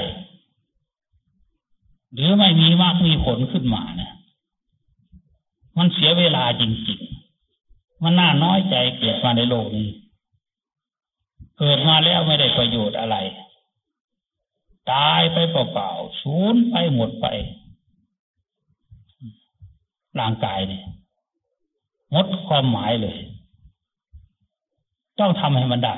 [2.13, 4.11] หรือไม่มีมากมีผลขึ้นมานะ
[5.77, 7.16] มันเสียเวลาจริงๆ
[8.03, 9.89] มันน่าน้อยใจเกิดมาในโลกนี้
[11.59, 13.17] เกิดมาแล้วไม่ได้ประโยชน์อะไร
[14.91, 17.27] ตายไปเปล่าๆสูญไปหมดไป
[20.19, 20.83] ร่างกายเนี่ย
[22.11, 23.17] หมดความหมายเลย
[25.19, 25.97] ต้องทำให้มันได้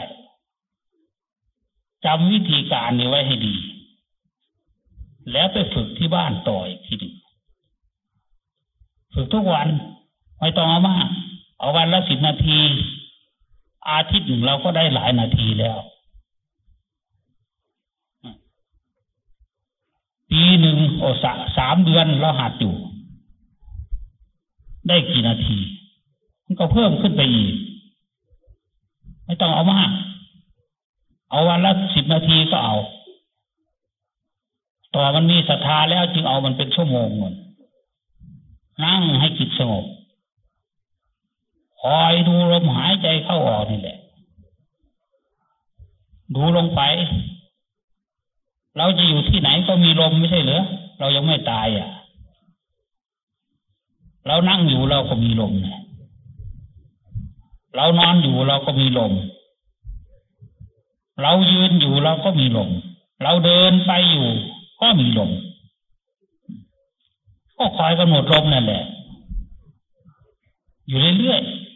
[2.05, 3.55] จำวิธีการนี้ไว้ให้ดี
[5.31, 7.15] แล้วไปฝึกที่บ้านต่ออีกทีหนึ่ง
[9.13, 9.67] ฝึกทุกวัน
[10.39, 11.07] ไม่ต้องเอามาก
[11.59, 12.59] เอาวันละสิบนาที
[13.89, 15.77] อาทิตย์หนึ่งเราก็ได้หลายนาทีแล้ว
[20.29, 22.75] ปีหนึ่งโอสะสามเดือนเราหัดอยู่
[24.87, 25.57] ได้กี่นาที
[26.45, 27.53] มันก็เพิ่มขึ้นไปอีก
[29.25, 29.89] ไม่ต้องเอามาก
[31.29, 32.75] เอาวันละสิบนาทีก็เอา
[34.93, 37.33] ต่อมันมีศรัทธาแล้วจึงเอามันเป็นชั่วโมงหมด
[38.83, 39.85] นั่งให้จิตสงบ
[41.81, 43.97] คอยดูลมหายใจเข้าออกนี่แหละ
[46.35, 46.81] ดูลงไป
[48.77, 50.63] เราจะอยู่ที่ไหนก็มีลมไม่ใช่เหรอ
[50.99, 51.89] เรายังไม่ตายอะ
[54.27, 55.81] เรานั่งอยู่เราก็มีลมเนี่ย
[57.75, 59.13] เรานอนอยู่เราก็มีลม
[61.21, 62.69] เรายืนอยู่เราก็มีลม
[63.23, 64.27] เราเดินไปอยู่
[64.81, 65.31] ก็มีลม
[67.57, 68.83] ก็คอยกำหนดลมนั่นแหละ
[70.87, 71.68] อยู่เรื่อยๆ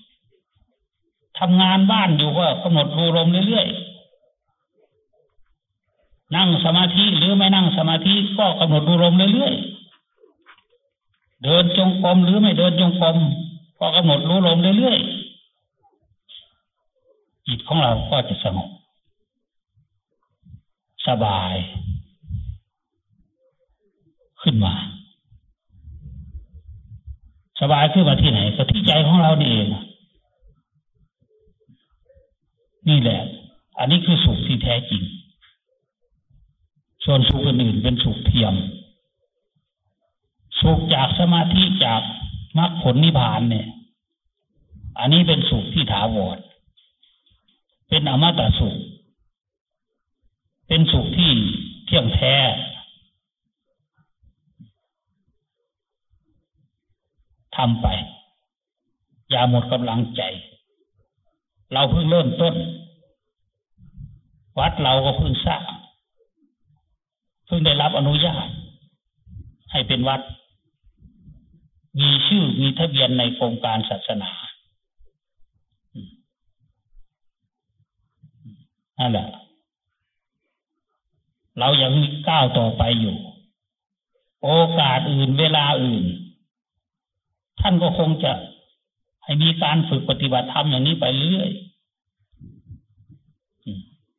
[1.40, 13.18] ทำงานบ้านอยู่ก็กำหนดดูลมเรื่อยๆ นั่งสมาธิหรือไม่นั่งสมาธิก็กำหนดดูลมเรื่อยๆ เดินจงกรมหรือไม่เดินจงกรม
[13.80, 18.70] ก็กำหนดรู้ลมเรื่อยๆ จิตของเราก็จะสงบ
[21.08, 21.54] สบาย
[24.42, 24.74] ขึ้นมา
[27.60, 29.68] สบายขึ้นมาที่ไหนก็ที่ใจของเรานี่เอง
[32.90, 33.22] นี่แหละ
[33.78, 35.04] อันนี้คือสุขที่แท้จริง
[37.06, 38.54] ส่วนสุขอื่นเป็นสุขเทียม
[40.62, 42.02] สุขจากสมาธิจาก
[42.58, 43.68] มรรคผลนิพพานเนี่ย
[45.00, 46.38] อันนี้เป็นสุขที่ถาวร
[47.90, 48.76] เป็นอมตะสุข
[50.68, 51.32] เป็นสุขที่
[51.86, 52.36] เที่ยงแท้
[57.56, 57.88] ทำไป
[59.30, 60.22] อย่าหมดกำลังใจ
[61.74, 62.56] เราเพิ่งเริ่มต้น
[64.60, 65.64] วัดเราก็เพิ่งสร้าง
[67.46, 68.48] เพิ่งได้รับอนุญาต
[69.72, 70.22] ให้เป็นวัด
[72.00, 74.32] มีชื่อมีทะเบียนในโครงการศาสนา
[79.00, 79.28] นั่นแหละ
[81.60, 81.92] เรายัง
[82.28, 83.16] ก้าวต่อไปอยู่
[84.44, 86.06] โอกาสอื่นเวลาอื่น
[87.60, 88.32] ท่านก็คงจะ
[89.24, 91.50] ให้มีการฝึกปฏิบัติธรรมอย่างนี้ไปเรื่อย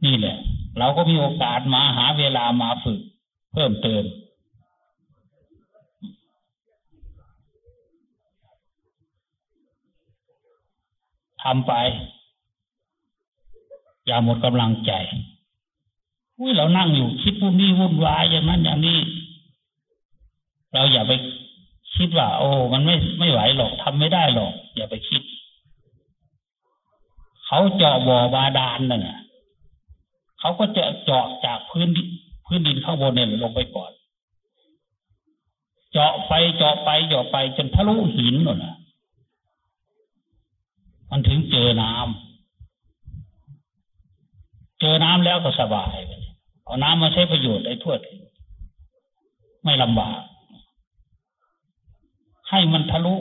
[0.04, 0.36] นี่แหละ
[0.78, 3.00] เราก็มีโอกาสมาหาเวลามาฝึก
[3.52, 4.04] เพิ่มเติม
[11.42, 11.72] ทำไป
[14.06, 14.92] อย่าหมดกำลังใจ
[16.38, 18.98] อุ้ยเรานั่งอยู่คิดวุ่นนี่วุ่นวายอย่างนั้นอย่างนี้
[20.72, 21.12] เราอย่าไป
[21.96, 25.22] คิดว่า โอ้ มันไม่ไม่ไหวหรอกทำไม่ได้หรอก อย่าไปคิด
[27.46, 29.18] เขาเจาะบ่อบาดาลนั่นน่ะ
[30.38, 31.88] เขาก็จะเจาะจากพื้น
[32.46, 33.92] พื้นดินข้างบนเนี่ยลงไปก่อน
[35.92, 38.74] เจาะไปเจาะไปเจาะไปจนทะลุหินน่ะ
[41.10, 42.02] มันถึงเจอน้ำ
[44.80, 45.96] เจอน้ำแล้วก็สบาย
[46.64, 48.20] เอาน้ำมาใช้ประโยชน์ได้ทั่วถึง
[49.64, 50.20] ไม่ลำบาก
[52.50, 53.14] ให้มันทะลุ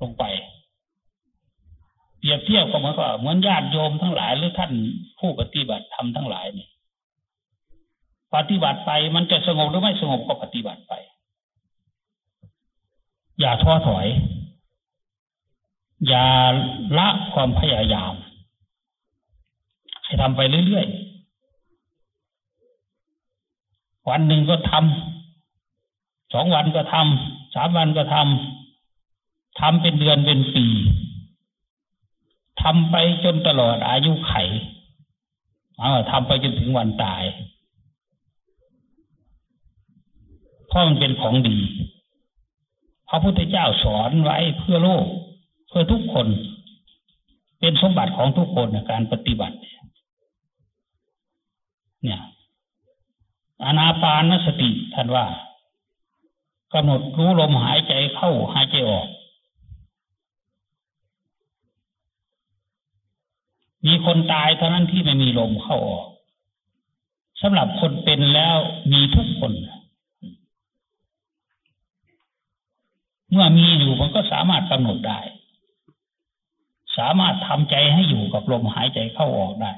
[0.00, 0.24] ลงไป
[2.18, 4.72] เปรียบเทียบก็เหมือนกับเหมือนญาติโยมทั้งหลายหรือท่าน
[5.18, 6.68] ผู้ปฏิบัติธรรมทั้งหลายนี่
[8.34, 10.92] ปฏิบัติไปมันจะสงบหรือไม่สงบก็ปฏิบัติไป
[13.40, 14.06] อย่าท้อถอย
[16.08, 16.26] อย่า
[16.98, 18.14] ละความพยายาม
[20.04, 21.12] ให้ทำไปเรื่อยๆ
[24.08, 27.04] วันหนึ่งก็ทำสองวันก็ทำ
[27.54, 30.66] สามวันก็ทำทำเป็นเดือนเป็นปี
[32.62, 34.34] ทำไปจนตลอดอายุไข
[35.78, 37.22] เอาทำไปจนถึงวันตาย
[40.68, 41.58] เพราะมันเป็นของดี
[43.08, 45.06] พระพุทธเจ้าสอนไว้เพื่อโลก
[45.68, 46.26] เพื่อทุกคน
[47.60, 49.56] เป็นสมบัติของทุกคนในการปฏิบัติ
[52.02, 52.20] เนี่ย
[53.64, 55.26] อนาปานสติท่านว่า
[56.72, 59.08] กำหนดรู้ลมหายใจเข้าหายใจออก
[63.86, 66.08] มีคนตายเท่านั้นที่ไม่มีลมเข้าออก
[67.40, 68.56] สำหรับคนเป็นแล้ว
[68.92, 69.52] มีทุกคน
[73.30, 75.20] เมื่อมีอยู่มันก็สามารถกำหนดได้
[76.96, 79.72] สามารถทำใจให้อยู่กับลมหายใจเข้าออกได้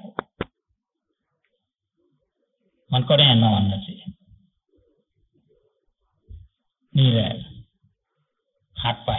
[2.92, 3.94] มันก็แน่นอนนะสิ
[6.98, 7.32] นี่แหละ
[8.82, 9.10] หัดไป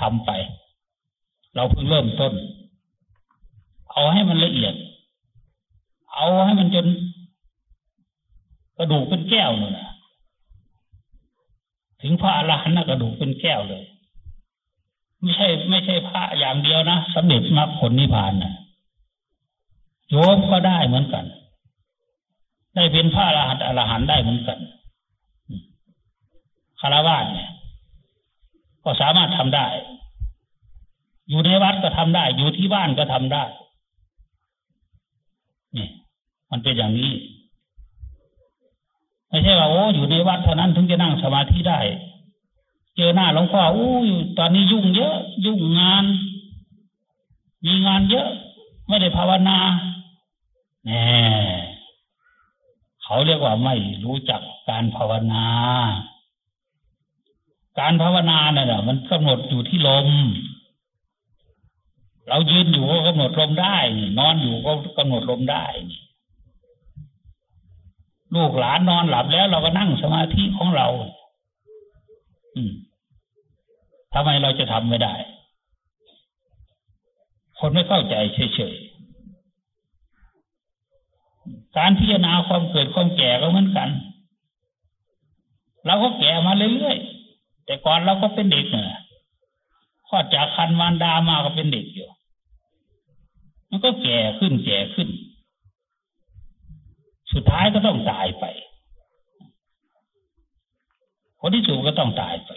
[0.00, 0.30] ทำไป
[1.54, 2.32] เราเพิ่งเริ่มต้น
[3.92, 4.74] เอาให้มันละเอียด
[6.14, 6.86] เอาให้มันจน
[8.76, 9.88] กระดูกเป็นแก้วเลยนะ
[12.00, 13.82] ถึงพระอรหันต์กระดูกเป็นแก้วเลย
[15.20, 18.52] ไม่ใช่ ไม่ใช่พระอย่างเดียวนะสำเร็จมรรคผลนิพพานนะ
[20.10, 21.24] โยมก็ได้เหมือนกัน
[22.74, 24.58] ได้เป็นพระอรหันต์อรหันต์ได้เหมือนกัน
[26.86, 27.50] คารวะเนี่ย
[28.84, 29.66] ก็สามารถทำได้
[31.28, 33.44] อยู่ในวัดก็ทำได้ อยู่ที่บ้านก็ทำได้
[35.76, 35.88] นี่
[36.50, 37.12] มันเป็นอย่างนี้
[39.28, 41.80] ไม่ใช่ว่าโอ้อยู่ในวัดเท่านั้นถึงจะนั่งสมาธิได้
[42.96, 43.92] เจอหน้าหลวงพ่ออู้
[44.38, 46.04] ตอนนี้ยุ่งเยอะ ยุ่งงาน
[47.64, 48.28] มีงานเยอะ
[48.88, 49.58] ไม่ได้ภาวนา
[50.84, 51.04] แน่
[53.02, 53.74] เขาเรียกว่าไม่
[54.04, 55.46] รู้จักการภาวนา
[57.78, 60.08] การภาวนาเนี่ยมันกำหนดอยู่ที่ลม
[62.28, 63.76] เรายืนอยู่ก็กำหนดลมได้
[64.18, 65.64] นอนอยู่ก็กำหนดลมได้
[68.34, 70.88] ลูกหลานนอนหลับแล้วเราก็นั่งสมาธิของเรา
[72.54, 72.72] อืม
[74.14, 75.14] ทำไมเราจะทำไม่ได้
[77.58, 83.88] คนไม่เข้าใจเฉยๆ การพิจารณาความเกิดความแก่ก็เหมือนกัน
[85.86, 87.13] เราก็แก่มาเรื่อยๆ
[87.64, 89.00] แต่ก่อนเราก็เป็นเด็กเนอะ
[90.08, 92.08] คลอดจากคันวานดามาก็เป็นเด็กอยู่
[93.70, 95.08] มันก็แก่ขึ้นแก่ขึ้น
[97.32, 98.44] สุดท้ายก็ต้องตายไป
[101.40, 102.50] คนที่สูงก็ต้องตายไป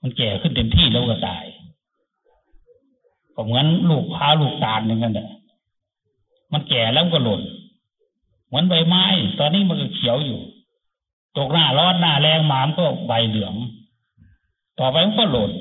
[0.00, 1.44] มันแก่ขึ้นเต็มที่แล้วก็ตาย
[3.34, 5.28] ก็เหมือนลูกพาลูกตาลอย่งนั้นแหละ
[6.52, 7.42] มันแก่แล้วก็หล่น
[8.46, 9.04] เหมือนใบไม้
[9.38, 10.40] ตอนนี้มันก็เขียวอยู่
[11.36, 13.54] ตกหน้าร้อนหน้าแรงมามก็ใบเหลือง
[14.78, 15.52] ต่อไปมันก็หล่น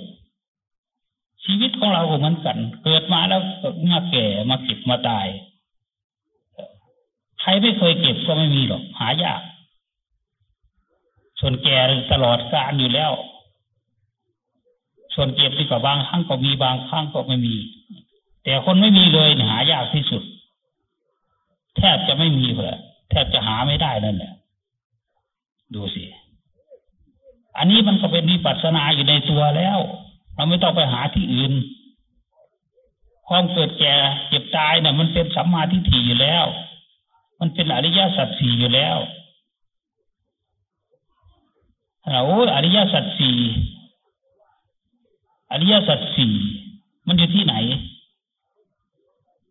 [1.43, 3.41] ชีวิตของเราก็เหมือนกัน เกิดมาแล้ว
[3.91, 5.27] มาแก่มาเก็บมาตาย
[7.41, 9.41] ใครไม่เคยเก็บก็ไม่มีหรอก หายาก
[11.39, 11.77] ส่วนแก่
[12.11, 13.11] ตลอดการอยู่แล้ว
[15.13, 17.55] ส่วนเก็บที่กับบางครั้งก็มีบางครั้งก็ไม่มี
[18.43, 20.23] แต่คนไม่มีเลยหายากที่สุด
[21.77, 22.75] แทบจะไม่มีเลย
[23.09, 24.33] แทบจะหาไม่ได้นั่นแหละ
[25.75, 26.03] ดูสิ
[27.57, 29.79] อันนี้มันก็เป็นวิปัสสนาอยู่ในตัวแล้ว
[30.35, 31.53] เราไม่ต้องไปหาที่อื่น
[33.27, 33.95] ความเกิดแก่
[34.27, 36.45] เจ็บตายเนี่ยมันเป็นสัมมาทิฏฐิอยู่แล้ว
[37.39, 38.97] มันเป็นอริยสัจสี่อยู่แล้ว
[42.25, 43.37] โอ้อริยสัจสี่
[45.51, 46.35] อริยสัจสี่
[47.07, 47.55] มันอยู่ที่ไหน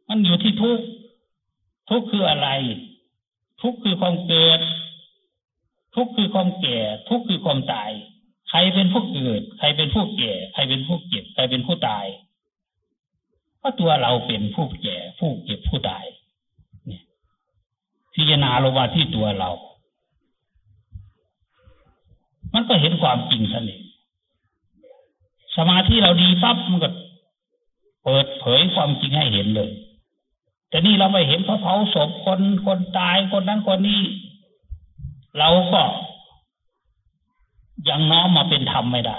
[0.09, 0.79] มันอยู่ที่ทุก
[1.89, 2.49] ทุกคืออะไร
[3.61, 4.61] ทุกคือความเกิด
[5.99, 6.79] ทุกคือความแก่
[7.09, 7.91] ทุกคือความตาย
[8.51, 12.07] ใครเป็นผู้เกิด ใครเป็นผู้แก่ ใครเป็นผู้เก็บ ใครเป็นผู้ตาย
[13.63, 16.05] ก็ตัวเราเป็นผู้แก่ ผู้เก็บผู้ตาย
[18.15, 19.51] พิจารณาลงมาที่ตัวเรา
[22.55, 23.83] มันก็เห็นความจริงท่านเอง
[25.57, 26.91] สมาธิเราดีปั๊บมันก็
[28.05, 29.71] เปิดเผยความจริงให้เห็นเลย
[30.69, 34.01] แต่นี่เราไม่เห็นเพราะเผาศพคนคนตายคนนั้นคนนี้
[35.39, 35.83] เราก็
[37.89, 39.19] ยังน้อมมาเป็นธรรมไม่ได้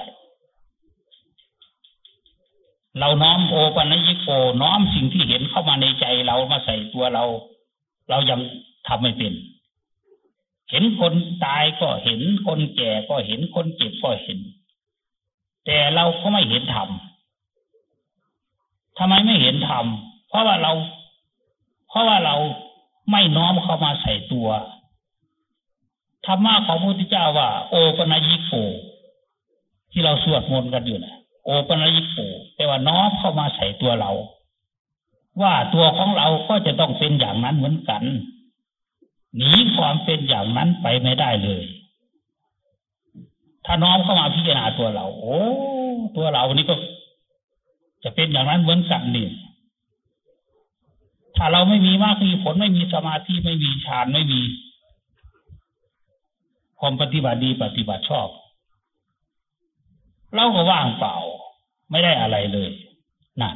[2.99, 4.27] เราน้อมโอปัญญิโก
[4.61, 7.25] น้อมสิ่งที่เห็นเข้ามาในใจเรามาใส่ตัวเรา
[8.09, 8.39] เรายัง
[8.87, 9.33] ทำไม่เป็น
[10.69, 11.13] เห็นคน
[11.45, 14.39] ตายก็เห็นคนแก่ก็เห็นคนเจ็บก็เห็น
[15.65, 16.89] แต่เราก็ไม่เห็นธรรม
[18.97, 19.85] ทำไมไม่เห็นธรรม
[20.27, 20.71] เพราะว่าเรา
[21.89, 22.35] เพราะว่าเรา
[23.11, 24.47] ไม่น้อมเข้ามาใส่ตัว
[26.25, 28.53] ธรรมะของพระพุทธเจ้าว่า โอปนายิโก
[29.91, 31.15] ที่เราสวดมนต์กันอยู่นะ
[31.45, 32.17] โอปนายิโก
[32.55, 34.11] แปลว่าน้อมเข้ามาใส่ตัวเรา
[35.41, 38.03] ว่าตัวของเราก็จะต้องเป็นอย่างนั้นเหมือนกัน
[39.35, 41.63] หนีความเป็นอย่างนั้นไปไม่ได้เลย
[43.65, 45.39] ถ้าน้อมเข้ามาพิจารณาตัวเรา โอ้
[46.15, 46.75] ตัวเรานี่ก็
[48.03, 49.27] จะเป็นอย่างนั้นเหมือนกันนี่
[51.35, 54.41] ถ้าเราไม่มีมากมีผลไม่มีสมาธิไม่มีฌานไม่มี
[56.79, 58.29] ความปฏิบัติดีปฏิบัติชอบ
[60.35, 61.15] เราก็ว่างเปล่า
[61.91, 62.69] ไม่ได้อะไรเลย
[63.41, 63.55] นั่น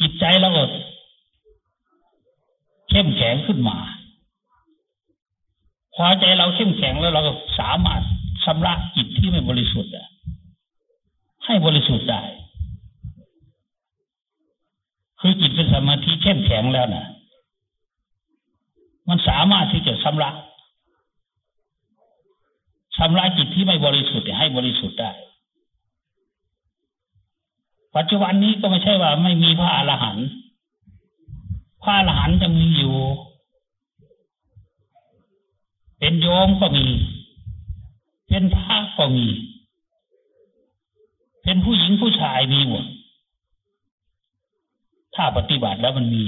[0.00, 0.64] จิตใจเราก็
[2.90, 3.78] เข้มแข็งขึ้นมา
[5.94, 8.02] พอใจเราเข้มแข็งแล้วเราก็สามารถ
[8.44, 9.92] ชำระจิตที่ไม่บริสุทธิ์
[11.44, 12.22] ให้บริสุทธิ์ได้
[15.20, 17.06] คือจิตเป็นสมาธิเข้มแข็งแล้วนะ
[19.08, 20.30] มันสามารถที่จะชำระ
[23.02, 25.12] ชำระจิตที่ไม่บริสุทธิ์ให้บริสุทธิ์ได้
[27.96, 30.26] ปัจจุบันนี้ก็ไม่ใช่ว่าไม่มีพระอรหันต์
[31.82, 32.96] พระอรหันต์จะมีอยู่
[35.98, 36.86] เป็นโยมก็มี
[38.28, 39.26] เป็นพระก็มี
[41.42, 42.84] เป็นผู้หญิงผู้ชายมีหมด
[45.14, 46.24] ถ้าปฏิบัติแล้วมันมี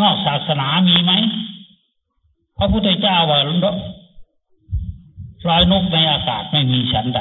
[0.00, 1.12] นอกศาสนามีไหม
[2.58, 3.50] พระพุทธเจ้าว่าล
[5.54, 7.20] อยนกในอากาศไม่มีชั้นใด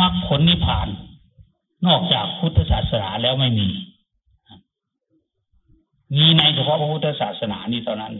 [0.00, 0.88] มรรคผลนิพพาน
[1.86, 3.68] นอกจากพุทธศาสนาแล้วไม่มี
[6.16, 8.14] มีในเฉพาะพระพุทธศาสนานี้เท่านั้น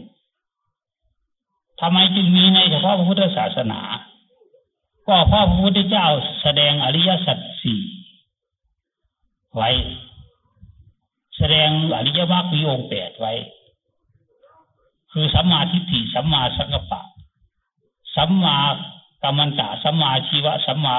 [1.79, 3.79] ทำไมจึงมีในเฉพาะพระพุทธศาสนา
[5.07, 6.07] ก็เพราะพระพุทธเจ้า
[6.41, 7.81] แสดงอริยสัจสี่
[9.55, 9.69] ไว้
[11.37, 13.33] แสดงอริยมรรคมีองค์แปดไว้
[15.17, 17.01] คือสัมมาทิฏฐิสัมมาสังกัปปะ
[18.15, 18.57] สัมมา
[19.21, 20.97] กัมมันตะสัมมาชีวะสัมมา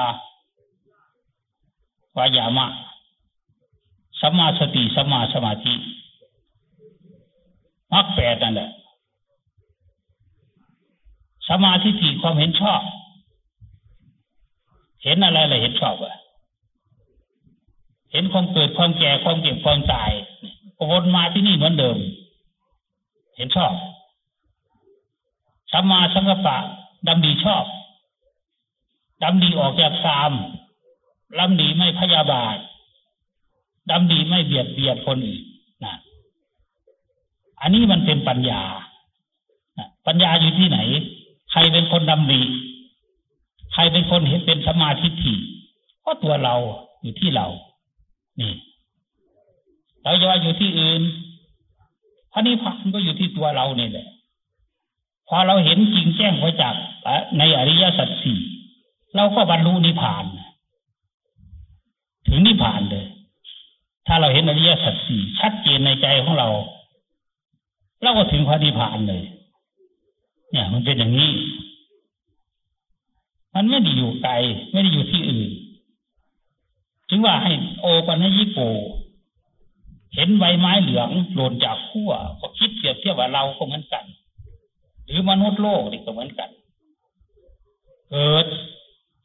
[2.17, 2.67] วายามะ
[4.21, 5.73] สัมมาสติสัมมาสมาธิ
[7.93, 8.71] มรรคแปดนั่นแหละ
[11.49, 12.81] สมาธิถี่ความเห็นชอบ
[15.03, 16.15] เห็นอะไรเลยเห็นชอบอะ
[18.11, 20.11] เห็นความเกิดความแก่ความเก็บความตาย
[20.89, 21.97] วนมาที่นี่เหมือนเดิม
[23.37, 23.73] เห็นชอบ
[25.71, 26.57] สัมมาสังกัปะ
[27.07, 27.65] ดำดีชอบ
[29.23, 30.33] ดำดีออกจากกาม
[31.39, 32.57] ดำดีไม่พยาบาท
[33.91, 35.43] ดำดีไม่เบียดเบียนคนอื่น
[35.83, 35.95] นะ
[37.61, 38.61] อันนี้มันเป็นปัญญา
[40.07, 40.79] ปัญญาอยู่ที่ไหน
[41.51, 42.41] ใครเป็นคนดำดี
[43.73, 45.39] ใครเป็นคนเห็นเป็นสมาธิถี่
[46.05, 46.55] ก็ตัวเรา
[47.01, 47.47] อยู่ที่เรา
[48.41, 48.53] นี่
[50.03, 51.01] เราจะว่าอยู่ที่อื่น
[52.33, 54.07] พระนิพพานก็อยู่ที่ตัวเราเนี่ยแหละ
[55.29, 56.75] พอเราเห็นจริงแจ้งไปจาก
[57.37, 58.39] ในอริยสัจสี่
[59.15, 60.25] เราก็บรรลุนิพพาน
[62.27, 63.05] ถึงนิพพานเลย
[64.07, 66.49] ถ้าเราเห็นอริยสัจสี่ชัดเจนในใจของเรา
[68.01, 69.23] เราก็ถึงพระนิพพานเลย
[70.51, 71.31] เนี่ย มันเป็นอย่างนี้
[73.55, 74.33] มันไม่ได้อยู่ไกล
[74.71, 75.51] ไม่ได้อยู่ที่อื่น
[77.09, 77.51] ถึงว่าให้
[77.81, 78.59] โอปัญญิโก
[80.15, 84.05] เห็นใบไม้เหลืองหล่นจากขั้วก็คิดเปรียบเทียบว่าเราก็เหมือนกัน
[85.07, 86.49] หรือมนุษย์โลกนี่ก็เหมือนกัน
[88.09, 88.47] เกิด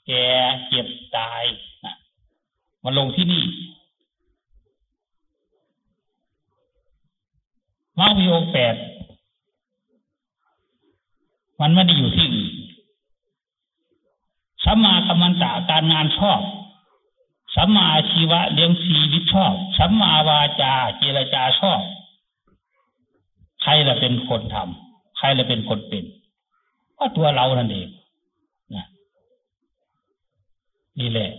[0.06, 0.26] แก่
[0.68, 1.44] เจ็บตาย
[1.84, 1.94] นะ
[2.82, 3.44] มาลงที่นี่
[7.98, 8.74] มาวิโอแปด
[11.60, 12.52] มันไม่ได้อยู่ที่อื่น
[14.64, 16.40] สัมมากัมมันตะการงานชอบ
[17.56, 21.80] สัมมาชีวะเลี้ยงชีวิตชอบสัมมาวาจาเจรจาชอบ
[23.62, 24.91] ใครละเป็นคนทำ
[25.24, 26.04] ครละเป็นคนเป็น
[26.98, 27.88] ก็ตัวเรานั่นเอง
[28.74, 28.84] นะ
[30.98, 31.30] นี่แหละ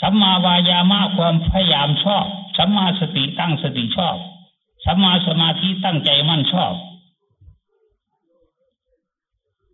[0.00, 2.26] สัมมาวายามะความพยายามชอบ
[2.58, 4.16] สัมมาสติตั้งสติชอบ
[4.84, 6.74] สัมมาสมาธิตั้งใจมั่นชอบ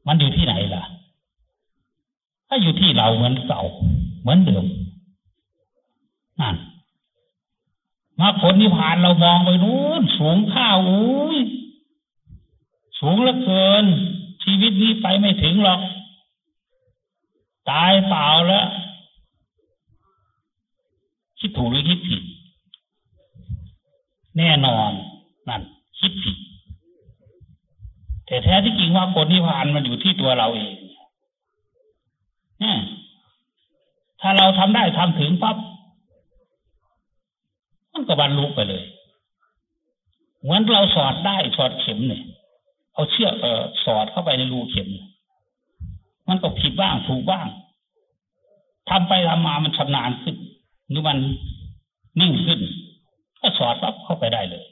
[0.07, 0.85] มันอยู่ที่ไหนล่ะ
[2.49, 3.63] ถ้าอยู่ที่เราเหมือนเก่า
[4.21, 4.65] เหมือนเดิม
[6.41, 6.57] นั่น
[8.21, 11.39] มาผลนิพพานเรามองไปนู้นสูงข้าวอุ้ย
[12.99, 13.85] สูงเหลือเกิน
[14.45, 15.81] ชีวิตนี้ไปไม่ถึงหรอก
[17.71, 18.67] ตายเปล่าแล้ว
[21.39, 22.23] คิดถูกหรือคิดผิด
[24.39, 24.91] แน่นอน
[25.49, 25.63] นั่น
[25.99, 26.37] คิดผิด
[28.27, 30.75] แต่แท้ที่จริงว่าผลนิพพานมันอยู่ที่ตัวเราเอง
[32.61, 32.79] เนี่ย
[34.21, 35.57] ถ้าเราทำได้ทำถึงปั๊บ
[37.97, 38.85] มันก็บรรลุไปเลย
[40.43, 42.23] เหมือนเราสอดได้สอดเข็มเนี่ย
[42.93, 44.89] เอาเชือกเออสอดเข้าไปในรูเข็ม
[46.29, 47.47] มันก็ผิดบ้างถูกบ้าง
[48.89, 50.37] ทำไปทำมามันชำนาญขึ้น
[50.89, 51.19] หรือมัน
[52.21, 52.61] นิ่งขึ้น
[53.41, 54.65] ก็สอดปั๊บเข้าไปได้เลย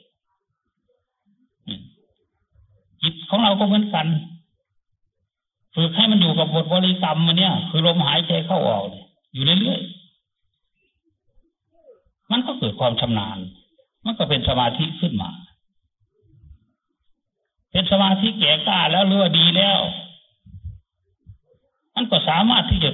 [3.01, 4.07] จิตของเราก็เหมือนกัน
[5.75, 8.83] ฝึกให้มันอยู่กับบทบริกรรมมันเนี่ย คือลมหายใจเข้าออก
[9.33, 10.04] อยู่เรื่อยๆ
[12.31, 13.37] มันก็เกิดความชำนาญ
[14.05, 15.31] มันก็เป็นสมาธิขึ้นมา
[17.71, 19.79] เป็นสมาธิแก่กล้าแล้วเรือดีแล้ว
[21.95, 22.91] มันก็สามารถที่จะ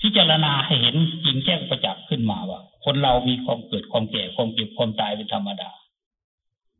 [0.00, 0.94] พิจารณาให้เห็น
[1.24, 5.70] จริงแจ้งประจักษ์ขึ้นมาว่า คนเรามีความเกิดความแก่ความเก็บความตายเป็นธรรมดา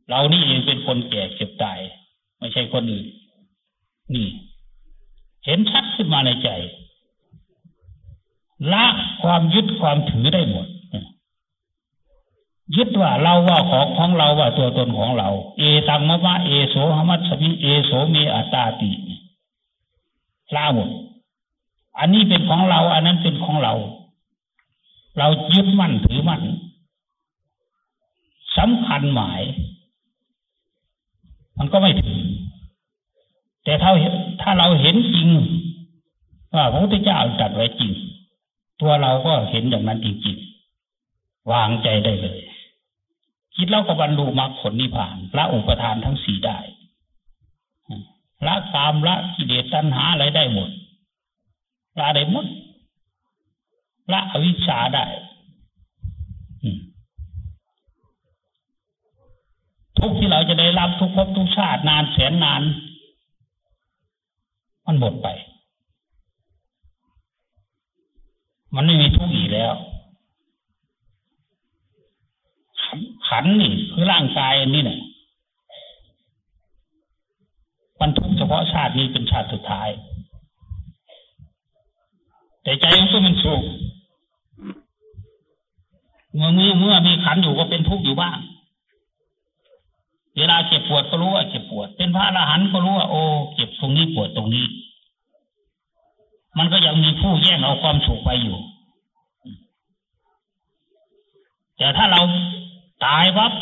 [0.09, 1.79] เรานี่เองเป็นคนแก่เก็บตาย
[2.39, 3.07] ไม่ใช่คนอื่น
[4.15, 4.27] นี่
[5.45, 6.49] เห็นชัดขึ้นมาในใจ
[8.73, 8.85] ละ
[9.21, 10.67] ความยึดความถือได้หมด
[12.75, 18.91] ยึดว่าเราว่าของของเราว่าตัวตนของเรา เอตังมะมะเอโสหมัสมิเอโสเมอัตตาติ
[20.55, 20.89] ละหมด
[21.99, 23.73] อันนี้เป็นของเรา อันนั้นเป็นของเรา
[25.17, 26.41] เรายึดมั่นถือมั่น
[28.57, 29.41] สำคัญหมาย
[31.57, 32.17] มันก็ไม่ถึง
[33.63, 33.91] แต่ถ้า
[34.41, 35.29] ถ้าเราเห็นจริง
[36.55, 37.91] ว่าพระพุทธเจ้าจัดไว้จริง
[38.81, 42.39] ตัวเราก็เห็นอย่างนั้นจริงๆวางใจได้เลย
[43.55, 46.59] คิดแล้วก็บรรลุมรรคผลนิพพานละอุปทานทั้งสี่ได้
[48.47, 50.69] ละกามละกิเลสตัณหาอะไรได้หมด
[51.99, 52.45] ละได้หมด
[54.11, 55.05] ละอวิชชาได้
[59.97, 62.61] ทุกที่เราจะได้รับทุกภพทุกชาตินานแสนนาน
[64.85, 65.27] มันหมดไป
[68.75, 69.73] มันไม่มีทุกข์อีกแล้ว
[73.27, 74.99] ขันนี่คือร่างกายนี่เนี่ย
[77.99, 79.89] มันทุกข์เฉพาะชาตินี้เป็นชาติสุดท้าย
[82.63, 83.61] แต่ใจมันก็มันสุข
[86.35, 88.37] เมื่อเมื่อเมื่อมีขันอยู่ก็เป็นทุกข์อยู่บ้าง
[90.37, 93.21] เวลาเจ็บปวดก็รู้ว่าเจ็บปวด เป็นพระอรหันต์ก็รู้ว่าโอ้
[93.53, 94.65] เจ็บตรงนี้ปวดตรงนี้
[96.57, 98.57] มันก็ยังมีผู้แย่งเอาความสุขไปอยู่
[101.77, 102.21] แต่ถ้าเรา
[103.05, 103.53] ตายปั๊บ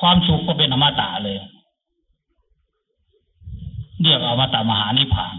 [0.00, 1.38] ความสุขก็เป็นอมตะเลย
[4.00, 5.36] เรียกอมตะมหานิพพาน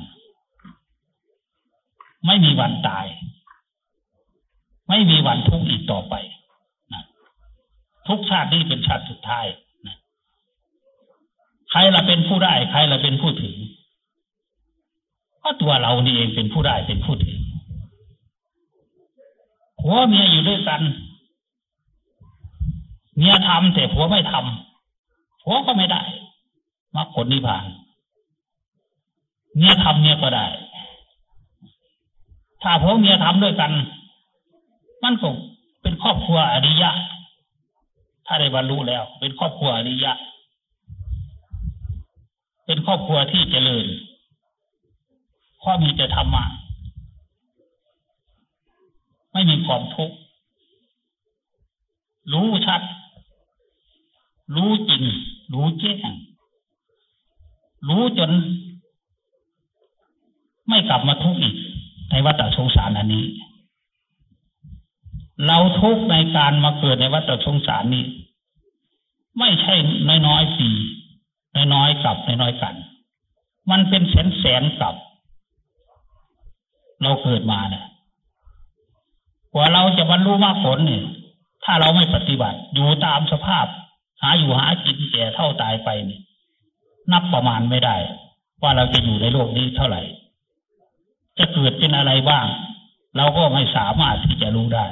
[2.25, 3.05] ไม่มีวันตาย
[4.89, 6.13] ไม่มีวันทุกข์อีกต่อไป
[6.93, 7.03] นะ
[8.07, 9.45] ทุกชาตินี้เป็นชาติสุดท้าย
[9.87, 9.97] นะ
[11.69, 13.55] ใครละเป็นผู้ได้ ใครละเป็นผู้ถึง
[15.45, 17.37] ก็ตัวเรานี่เองเป็นผู้ได้เป็นผู้ถึง
[19.79, 20.81] ผัวเมียอยู่ด้วยกัน
[23.17, 26.01] เมียทำแต่ผัวไม่ทำผัวก็ไม่ได้
[26.95, 27.65] มรรคผลนิพพาน
[29.55, 30.45] เมียทำเมียก็ได้
[32.61, 33.71] ถ้าผัวเมียทำด้วยกัน
[35.03, 35.29] มันก็
[35.81, 36.91] เป็นครอบครัวอริยะ
[38.25, 40.13] ถ้าได้บรรลุแล้ว เป็นครอบครัวอริยะ
[42.65, 43.85] เป็นครอบครัวที่เจริญ
[45.65, 46.43] เพราะมีแต่ธรรมะ
[49.33, 50.17] ไม่มีความทุกข์
[52.33, 52.81] รู้ชัด
[54.55, 55.03] รู้จริง
[55.53, 56.11] รู้แจ้ง
[57.87, 58.31] รู้จน
[60.69, 61.55] ไม่กลับมาทุกข์อีก
[62.11, 63.25] ในวัฏสงสารอันนี้
[65.45, 68.05] เราทุกข์ในการมาเกิดในวัฏสงสารนี้
[69.39, 69.75] ไม่ใช่
[70.27, 70.69] น้อยๆปี
[71.73, 72.75] น้อยๆกลับน้อยๆกัน
[73.71, 74.95] มันเป็นแสนแสนกลับ
[77.01, 77.85] เราเกิดมาเนี่ย
[79.53, 81.03] กว่าเราจะบรรลุมรรคผลเนี่ย
[81.63, 83.65] ถ้าเราไม่ปฏิบัติอยู่ตามสภาพ
[84.21, 86.21] หาอยู่หากินแก่เท่าตายไปเนี่ย
[87.11, 87.95] นับประมาณไม่ได้
[88.61, 90.01] ว่าเราจะอยู่ในโลกนี้เท่าไหร่
[91.39, 92.45] จะเกิดเป็นอะไรบ้าง
[93.17, 94.87] เราก็ไม่สามารถที่จะรู้ได้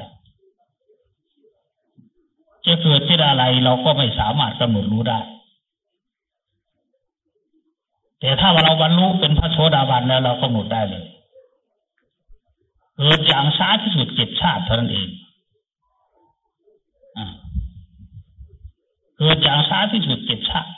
[2.68, 5.20] จะเกิดเป็นอะไรเราก็ไม่สามารถกำหนดรู้ได้
[8.20, 11.06] แต่ถ้าเราบรรลุเป็นพระโสดาบันแล้วเรากำหนดได้เลย
[12.98, 15.10] เกิดอย่างช้าที่สุดเจ็ดชาติเท่านั้นเอง
[19.18, 20.72] เกิดอย่างช้าที่สุดเจ็ดชาติ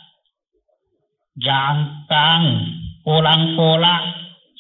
[1.44, 1.74] อย่าง
[2.12, 2.42] กลาง
[3.02, 3.96] โกลังโกละ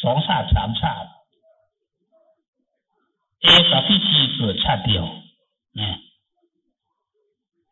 [0.03, 1.09] สองชาติสามชาติ
[3.41, 5.05] เอกพิธีเกิดชาติเดียว
[5.79, 5.97] นะ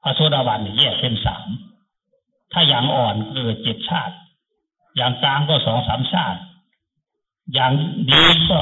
[0.02, 1.48] พระโสดาบันแยกเป็นสาม
[2.52, 4.16] ถ้าอย่างอ่อนเกิดเจ็ดชาติ
[4.96, 6.42] อย่างกลางก็สองสามชาติ
[7.54, 7.72] อย่าง
[8.12, 8.60] ดีก็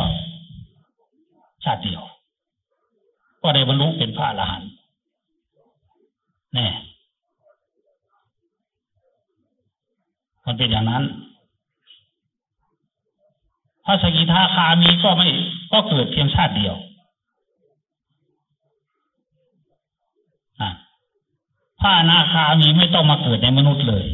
[1.66, 2.04] ชาติเดียว
[3.42, 4.70] ก็ได้บรรลุเป็นพระอรหันต์
[6.54, 6.68] แน่
[10.46, 11.04] มันเป็นอย่างนั้น
[13.86, 15.28] พระสกิทาคามีก็ไม่
[15.72, 16.76] ก็เกิดเพียงชาติเดียว
[21.80, 24.06] พระนาคามีไม่ต้องมาเกิดในมนุษย์เลย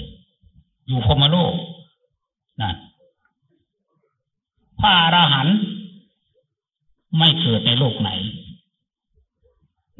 [0.87, 1.53] อยู่พรมโลก
[2.61, 2.71] นะ
[4.79, 5.57] พระอรหันต์
[7.17, 8.09] ไม่เกิดในโลกไหน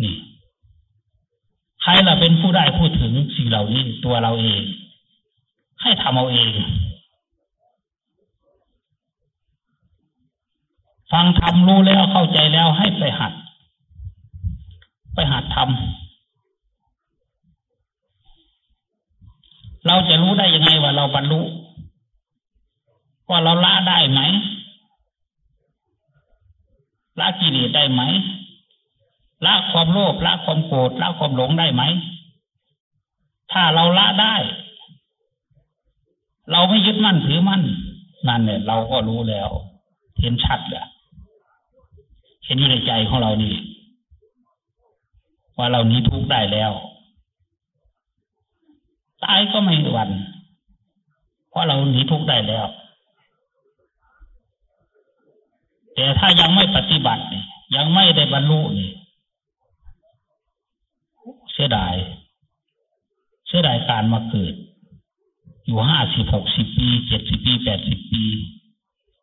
[0.01, 0.15] นี่
[1.81, 4.61] ใครล่ะเป็นผู้ได้พูดถึงสิ่งเหล่านี้ตัวเราเอง
[5.81, 6.49] ให้ทำเอาเอง
[11.11, 13.33] ฟังทำรู้แล้วเข้าใจแล้วให้ไปหัด
[15.13, 15.67] ไปหัดทำ
[19.87, 21.41] เราจะรู้ได้ยังไงว่าเราบรรลุ
[23.29, 24.21] ว่าเราละได้ไหม
[27.19, 28.01] ละกิเลสได้ไหม
[29.45, 31.83] ละความโลภละความโกรธละความหลงได้ไหม
[33.51, 34.35] ถ้าเราละได้
[36.51, 37.63] เราไม่ยึดมั่นถือมั่น
[38.27, 39.49] นั่นเนี่ย เราก็รู้แล้ว
[40.19, 40.85] เห็นชัดเลย
[42.45, 43.53] เห็นอยู่ในใจของเรานี่
[45.57, 46.71] ว่าเรานี้ทุกได้แล้ว
[49.23, 50.09] ตายก็ไม่หวัน่น
[51.49, 52.67] เพราะเราหนีทุกได้แล้ว
[55.97, 57.23] แต่ถ้ายังไม่ปฏิบัติ
[57.75, 58.91] ยังไม่ได้บรรลุนี่
[61.51, 61.95] เสียดาย
[63.47, 64.53] เสียดายการมาเกิด
[65.65, 68.25] อยู่ห้าสิบหกสิบปีเจ็ดสิบปีแปดสิบปี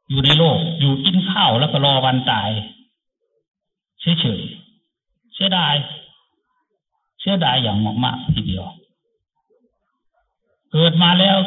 [0.09, 2.51] อยู่ในโลก อยู่กินข้าวแล้วก็รอวันตาย
[4.01, 5.75] เฉยๆเสียดาย
[7.21, 8.65] เสียดายอย่างมากๆทีเดียว
[10.73, 11.39] เกิดมาแล้ว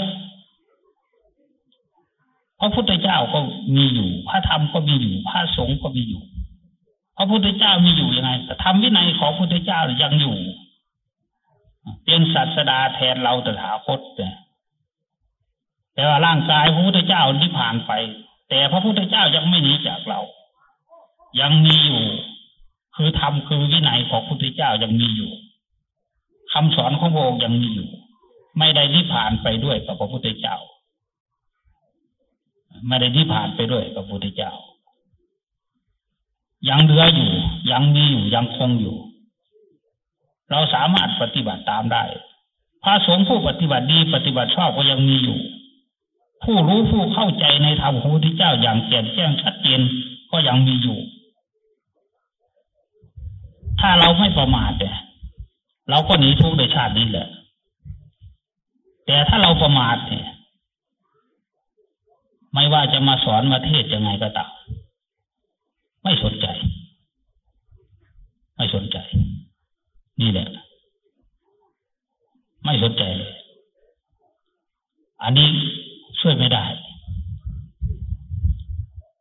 [2.59, 3.39] พระพุทธเจ้าก็
[3.75, 6.21] มีอยู่ พระธรรมก็มีอยู่ พระสงฆ์ก็มีอยู่
[7.17, 10.37] พระพุทธเจ้ามีอยู่ยังไงแต่ธรรมวินัยของพระพุทธเจ้ายังอยู่
[12.05, 13.99] เป็นศาสดาแทนเราตถาคต
[15.93, 17.91] แต่ว่าร่างกายพระพุทธเจ้านิพพานไป
[18.49, 20.19] แต่พระพุทธเจ้ายังไม่หนีจากเรา
[21.39, 22.03] ยังมีอยู่
[22.95, 25.31] คือธรรมคือวินัยของพระพุทธเจ้ายังมีอยู่
[26.53, 27.89] คำสอนของพระองค์ยังมีอยู่
[28.59, 30.57] ไม่ได้นิพพานไปด้วยกับพระพุทธเจ้า
[32.87, 34.51] ไม่ได้นิพพานไปด้วยกับพระพุทธเจ้า
[36.69, 37.31] ยังเหลืออยู่
[37.71, 38.97] ยังมีอยู่ยังคงอยู่
[40.51, 42.03] เราสามารถปฏิบัติตามได้
[42.83, 45.39] พระสงฆ์ผู้ปฏิบัติดีปฏิบัติชอบก็ยังมีอยู่
[46.43, 49.79] ผู้รู้ผู้เข้าใจในธรรมของพระพุทธเจ้าอย่างแจ่มแจ้งชัดเจน
[50.31, 50.97] ก็ยังมีอยู่
[53.79, 54.97] ถ้าเราไม่ประมาทเนี่ย
[55.89, 57.27] เราก็หนีทุกข์ในชาตินี้แหละ
[59.05, 60.27] แต่ถ้าเราประมาทเนี่ย
[62.57, 64.51] ไม่ว่าจะมาสอนมาเทศยังไงก็ตาม
[66.03, 66.47] ไม่สนใจ
[68.55, 68.97] ไม่สนใจ
[70.21, 70.49] นี่แหละ
[72.65, 73.33] ไม่สนใจเลย
[75.23, 75.47] อันนี้
[76.19, 76.65] ช่วยไม่ได้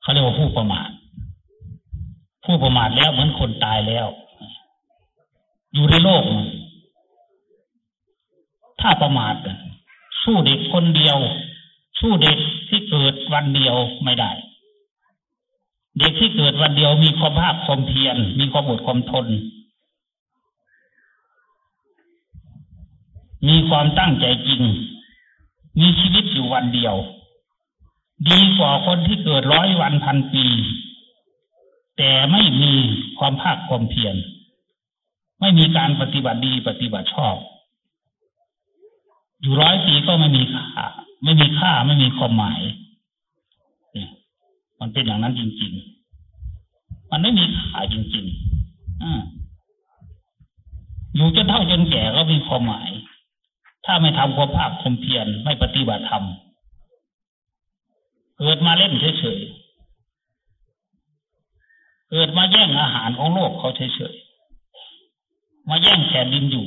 [0.01, 0.91] เขาเรียกว่าผู้ประมาท
[2.45, 4.07] ผู้ประมาทแล้วเหมือนคนตายแล้ว
[5.75, 6.23] อยู่ในโลก
[8.81, 9.35] ถ้าประมาท
[10.23, 11.19] สู้เด็กคนเดียว
[12.01, 12.39] สู้เด็ก
[12.69, 14.33] ที่เกิดวันเดียวไม่ได้
[15.99, 19.27] เด็กที่เกิดวันเดียวมีความภาคความเพียรมีความอดความทน
[23.49, 24.63] มีความตั้งใจจริง
[25.81, 26.95] มีชีวิตอยู่วันเดียว
[28.31, 30.45] ดีกว่าคนที่เกิดร้อยวันพันปี
[31.99, 32.73] แต่ไม่มี
[33.19, 34.17] ความภาคความเพียร
[35.41, 37.37] ไม่มีการปฏิบัติดีปฏิบัติชอบ
[39.41, 40.87] อยู่ร้อยปีก็ไม่มีค่า
[41.23, 42.61] ไม่มีค่าไม่มีความหมาย
[44.81, 45.73] มันเป็นอย่างนั้นจริง
[46.41, 49.05] ๆ มันไม่มีค่าจริงๆอ
[51.15, 52.91] อยู่จนเท่าจนแก่ก็มีความหมาย
[53.85, 56.25] ถ้าไม่ทำความภาคความเพียรไม่ปฏิบัติธรรม
[58.39, 66.67] เกิดมาเล่นเฉยๆ เกิดมาแย่งอาหารของโลกเขาเฉยๆ มาแย่งแผ่นดินอยู่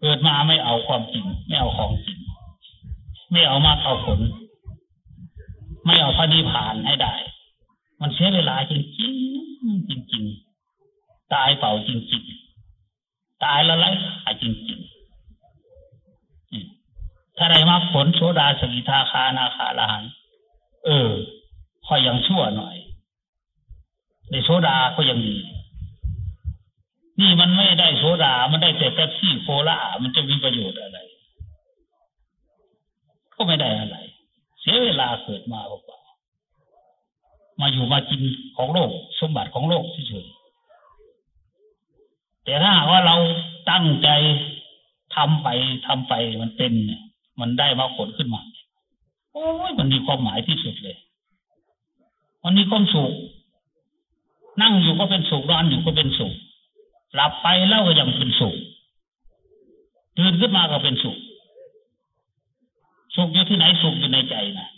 [0.00, 2.18] เกิดมาไม่เอาความจริง ไม่เอาของจริง
[3.32, 4.20] ไม่เอามาเอาผล
[5.84, 7.14] ไม่เอาพระนิพพานให้ได้
[8.00, 10.24] มันเสียเวลาจริงจริงจริงจริง
[11.34, 12.22] ตายเปล่าจริงจริง
[13.44, 14.80] ตายแล้วไร้ค่าจริงจริง
[17.36, 20.04] ถ้าได้มาผลโสดาสกิทาคานาคาลหัน
[20.86, 21.10] เออ
[21.86, 22.76] คอยยังชั่วหน่อย
[24.30, 25.38] ในโสดาก็ยังดี
[27.20, 30.98] นี่มันไม่ได้โสดา มันได้แต่แป๊บซี่โฟล่ามันจะมีประโยชน์อะไร
[33.36, 33.96] ก็ไม่ได้อะไร
[34.60, 36.00] เสียเวลาเกิดมาเปล่า
[37.60, 38.20] มาอยู่มากิน
[38.56, 40.26] ของโลก สมบัติของโลกเฉย
[42.44, 43.16] แต่ถ้าว่าเรา
[43.70, 44.08] ตั้งใจ
[45.16, 45.48] ทำไป
[45.86, 46.72] ทำไปมันเป็น
[47.40, 48.42] มันได้มาผลขึ้นมา
[49.32, 50.98] โอ้ยมันมีความหมายที่สุดเลย
[52.44, 53.12] มันมีความสุข
[54.62, 56.32] นั่งอยู่ก็เป็นสุขนอนอยู่ก็เป็นสุข
[57.14, 58.54] หลับไปแล้วก็ยังเป็นสุข
[60.16, 61.16] ตื่นขึ้นมาก็เป็นสุข
[63.16, 64.68] สุขอยู่ที่ไหนสุขอยู่ในใจนะ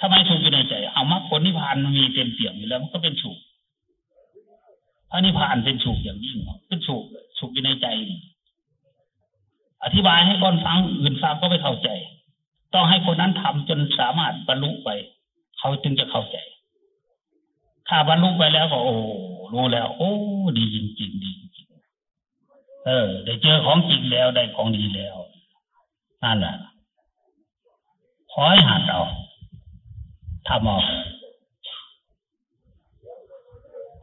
[0.00, 3.38] ทำไมสุขอยู่ในใจ เอามรรคผลนิพพานมันมีเต็มเปี่ยมอยู่แล้วมันก็เป็นสุข
[5.10, 6.38] พระนิพพานเป็นสุขอย่างยิ่ง
[6.68, 7.04] เป็นสุข
[7.38, 7.86] สุขอยู่ในใจ
[9.84, 11.88] อธิบายให้คนฟังอื่นฟังก็ไม่เข้าใจ
[12.74, 14.88] ต้องให้คนนั้นทำจนสามารถบรรลุไป
[15.58, 16.36] เขาจึงจะเข้าใจ
[17.88, 18.94] ถ้าบรรลุไปแล้วก็โอ้
[19.52, 20.12] รู้แล้ว โอ้
[20.58, 21.32] ดีจริงๆดี
[22.86, 25.16] เออ ได้เจอของจริงแล้วได้ของดีแล้ว
[26.22, 26.54] นั่นแหละ
[28.32, 29.02] ขอให้หัดเอา
[30.48, 30.78] ทำเอา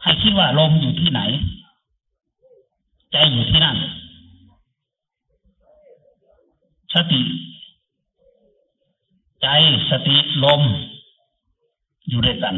[0.01, 1.21] ให้คิดว่าลมอยู่ที่ไหน
[3.11, 3.77] ใจอยู่ที่นั่น
[6.93, 7.21] สติ
[9.41, 9.47] ใจ
[9.89, 10.15] สติ
[10.45, 10.61] ลม
[12.09, 12.55] อยู่ด้วยกัน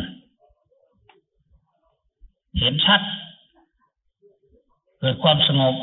[2.57, 3.01] เห็นชัด
[4.99, 5.75] เกิดความสงบ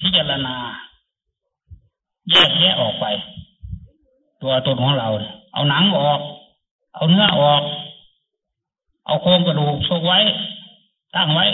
[0.00, 0.56] พิจารณา
[2.30, 3.06] แยกแยะออกไป
[4.42, 5.08] ตัวตนของเรา
[5.52, 6.20] เอาหนังออก
[6.94, 7.62] เอาเนื้อออก
[9.06, 10.18] เอาโครงกระดูกซกไว้
[11.14, 11.46] ตั้งไว้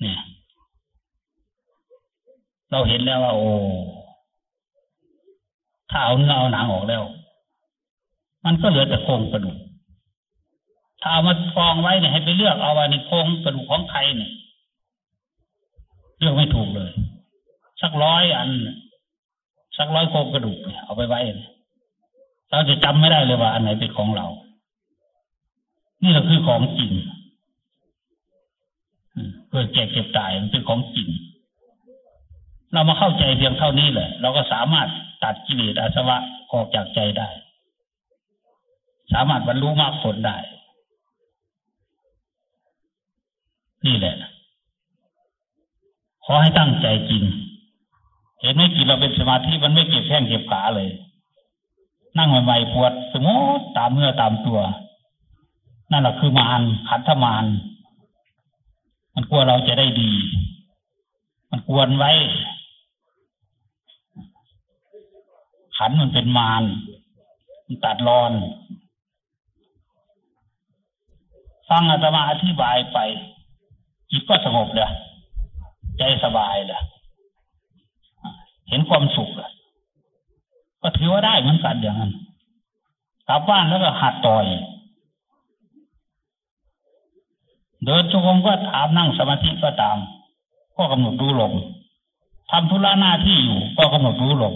[0.00, 0.20] เนี่ย
[2.70, 3.48] เราเห็นแล้วว่า โอ้
[5.90, 7.02] ถ้าเอาเนื้อเอาหนังออกแล้ว
[8.44, 9.58] มันก็เหลือแต่โครงกระดูก
[11.00, 14.32] ถ้าเอามากองไว้เนี่ยให้ไปเลือกเอาว่านี่โครงกระดูกของใครเนี่ย
[16.24, 16.90] เลือกไม่ถูกเลย
[17.82, 18.50] สักร้อยอัน
[19.78, 21.20] สักร้อยโครงกระดูกเนี่ยเอาไปไว้
[22.50, 24.26] เราจะจำไม่ได้เลยว่าอันไหนเป็นของเรา
[26.02, 26.92] นี่เราคือของจริง
[29.50, 31.08] เกิดแก่เก็บตายมันเป็นของจริง
[32.72, 34.88] เรามาเข้าใจเพียงเท่านี้แหละเราก็สามารถ
[35.24, 36.16] ตัดกิเลสอาสวะ
[36.52, 37.28] ออกจากใจได้
[39.12, 40.36] สามารถบรรลุมรรคผลได้
[43.86, 44.16] นี่แหละ
[46.24, 47.24] ขอให้ตั้งใจจริง
[48.40, 50.88] เห็นไหมกินเราเป็นสมาธิมันไม่เก็บแข้งเก็บขาเลย
[52.18, 54.60] นั่งใหม่ๆปวดสมดตามเมื่อตามตัว
[55.90, 57.44] นั่นแหละคือมารขันธมาร
[59.14, 60.12] มันกลัวเราจะได้ดี
[61.50, 62.12] มันกวนไว้
[65.76, 66.62] ขันมันเป็นมาร
[67.66, 68.32] มันตัดรอน
[71.68, 72.98] ฟังอาตมาอธิบายไป
[74.10, 74.90] จิตก็สงบเลย
[75.98, 76.82] ใจสบายเลย
[78.68, 79.52] เห็นความสุขเลย
[80.82, 82.12] ก็ถือว่าได้เหมือนกันอย่างนั้น
[83.28, 84.44] กลับบ้านแล้วก็หัดต่อย
[87.84, 89.98] เดินจงกรมก็ถามนั่งสมาธิก็ตาม
[90.76, 91.54] ก็กำหนดรู้ลม
[92.50, 94.54] ทำธุระหน้าที่อยู่ ก็กำหนดรู้ลม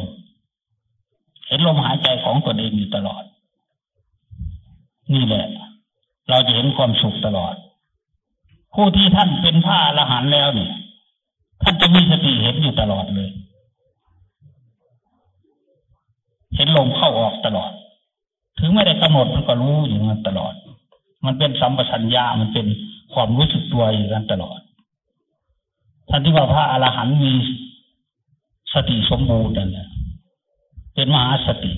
[1.47, 3.23] เห็นลมหายใจของตนเองอยู่ตลอด
[5.13, 5.47] นี่แหละ
[6.29, 7.55] เราจะเห็นความสุขตลอด
[8.75, 10.73] ผู้ที่ท่านเป็นพระอรหันต์แล้วเนี่ย
[11.69, 13.31] ท่านจะมีสติเห็นอยู่ตลอดเลย
[16.55, 17.73] เห็นลมเข้าออกตลอด
[18.59, 20.55] ถึงไม่ได้กำหนดมันก็รู้อยู่นั้นตลอด
[21.25, 22.67] มันเป็นสัมปชัญญะมันเป็น
[23.13, 24.59] ความรู้สึกตัวอยู่นั้นตลอด
[26.09, 27.33] ท่านที่ว่าพระอรหันต์มี
[28.73, 29.89] สติสมบูรณ์นั่นแหละ
[30.95, 31.73] เป็นมหาสติ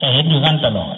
[0.00, 0.96] จะเห็นอยู่นั่นตลอด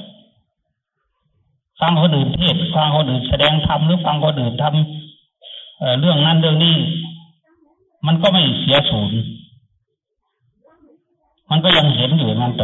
[1.84, 6.76] ฟังคนอื่นเทศฟังคนอื่นแสดงธรรมหรือฟังคนอื่นทำเเรื่องนั้นเรื่องนี้
[8.06, 9.18] มันก็ไม่เสียศูนย์
[11.50, 12.62] มันก็ยังเห็นอยู่มันต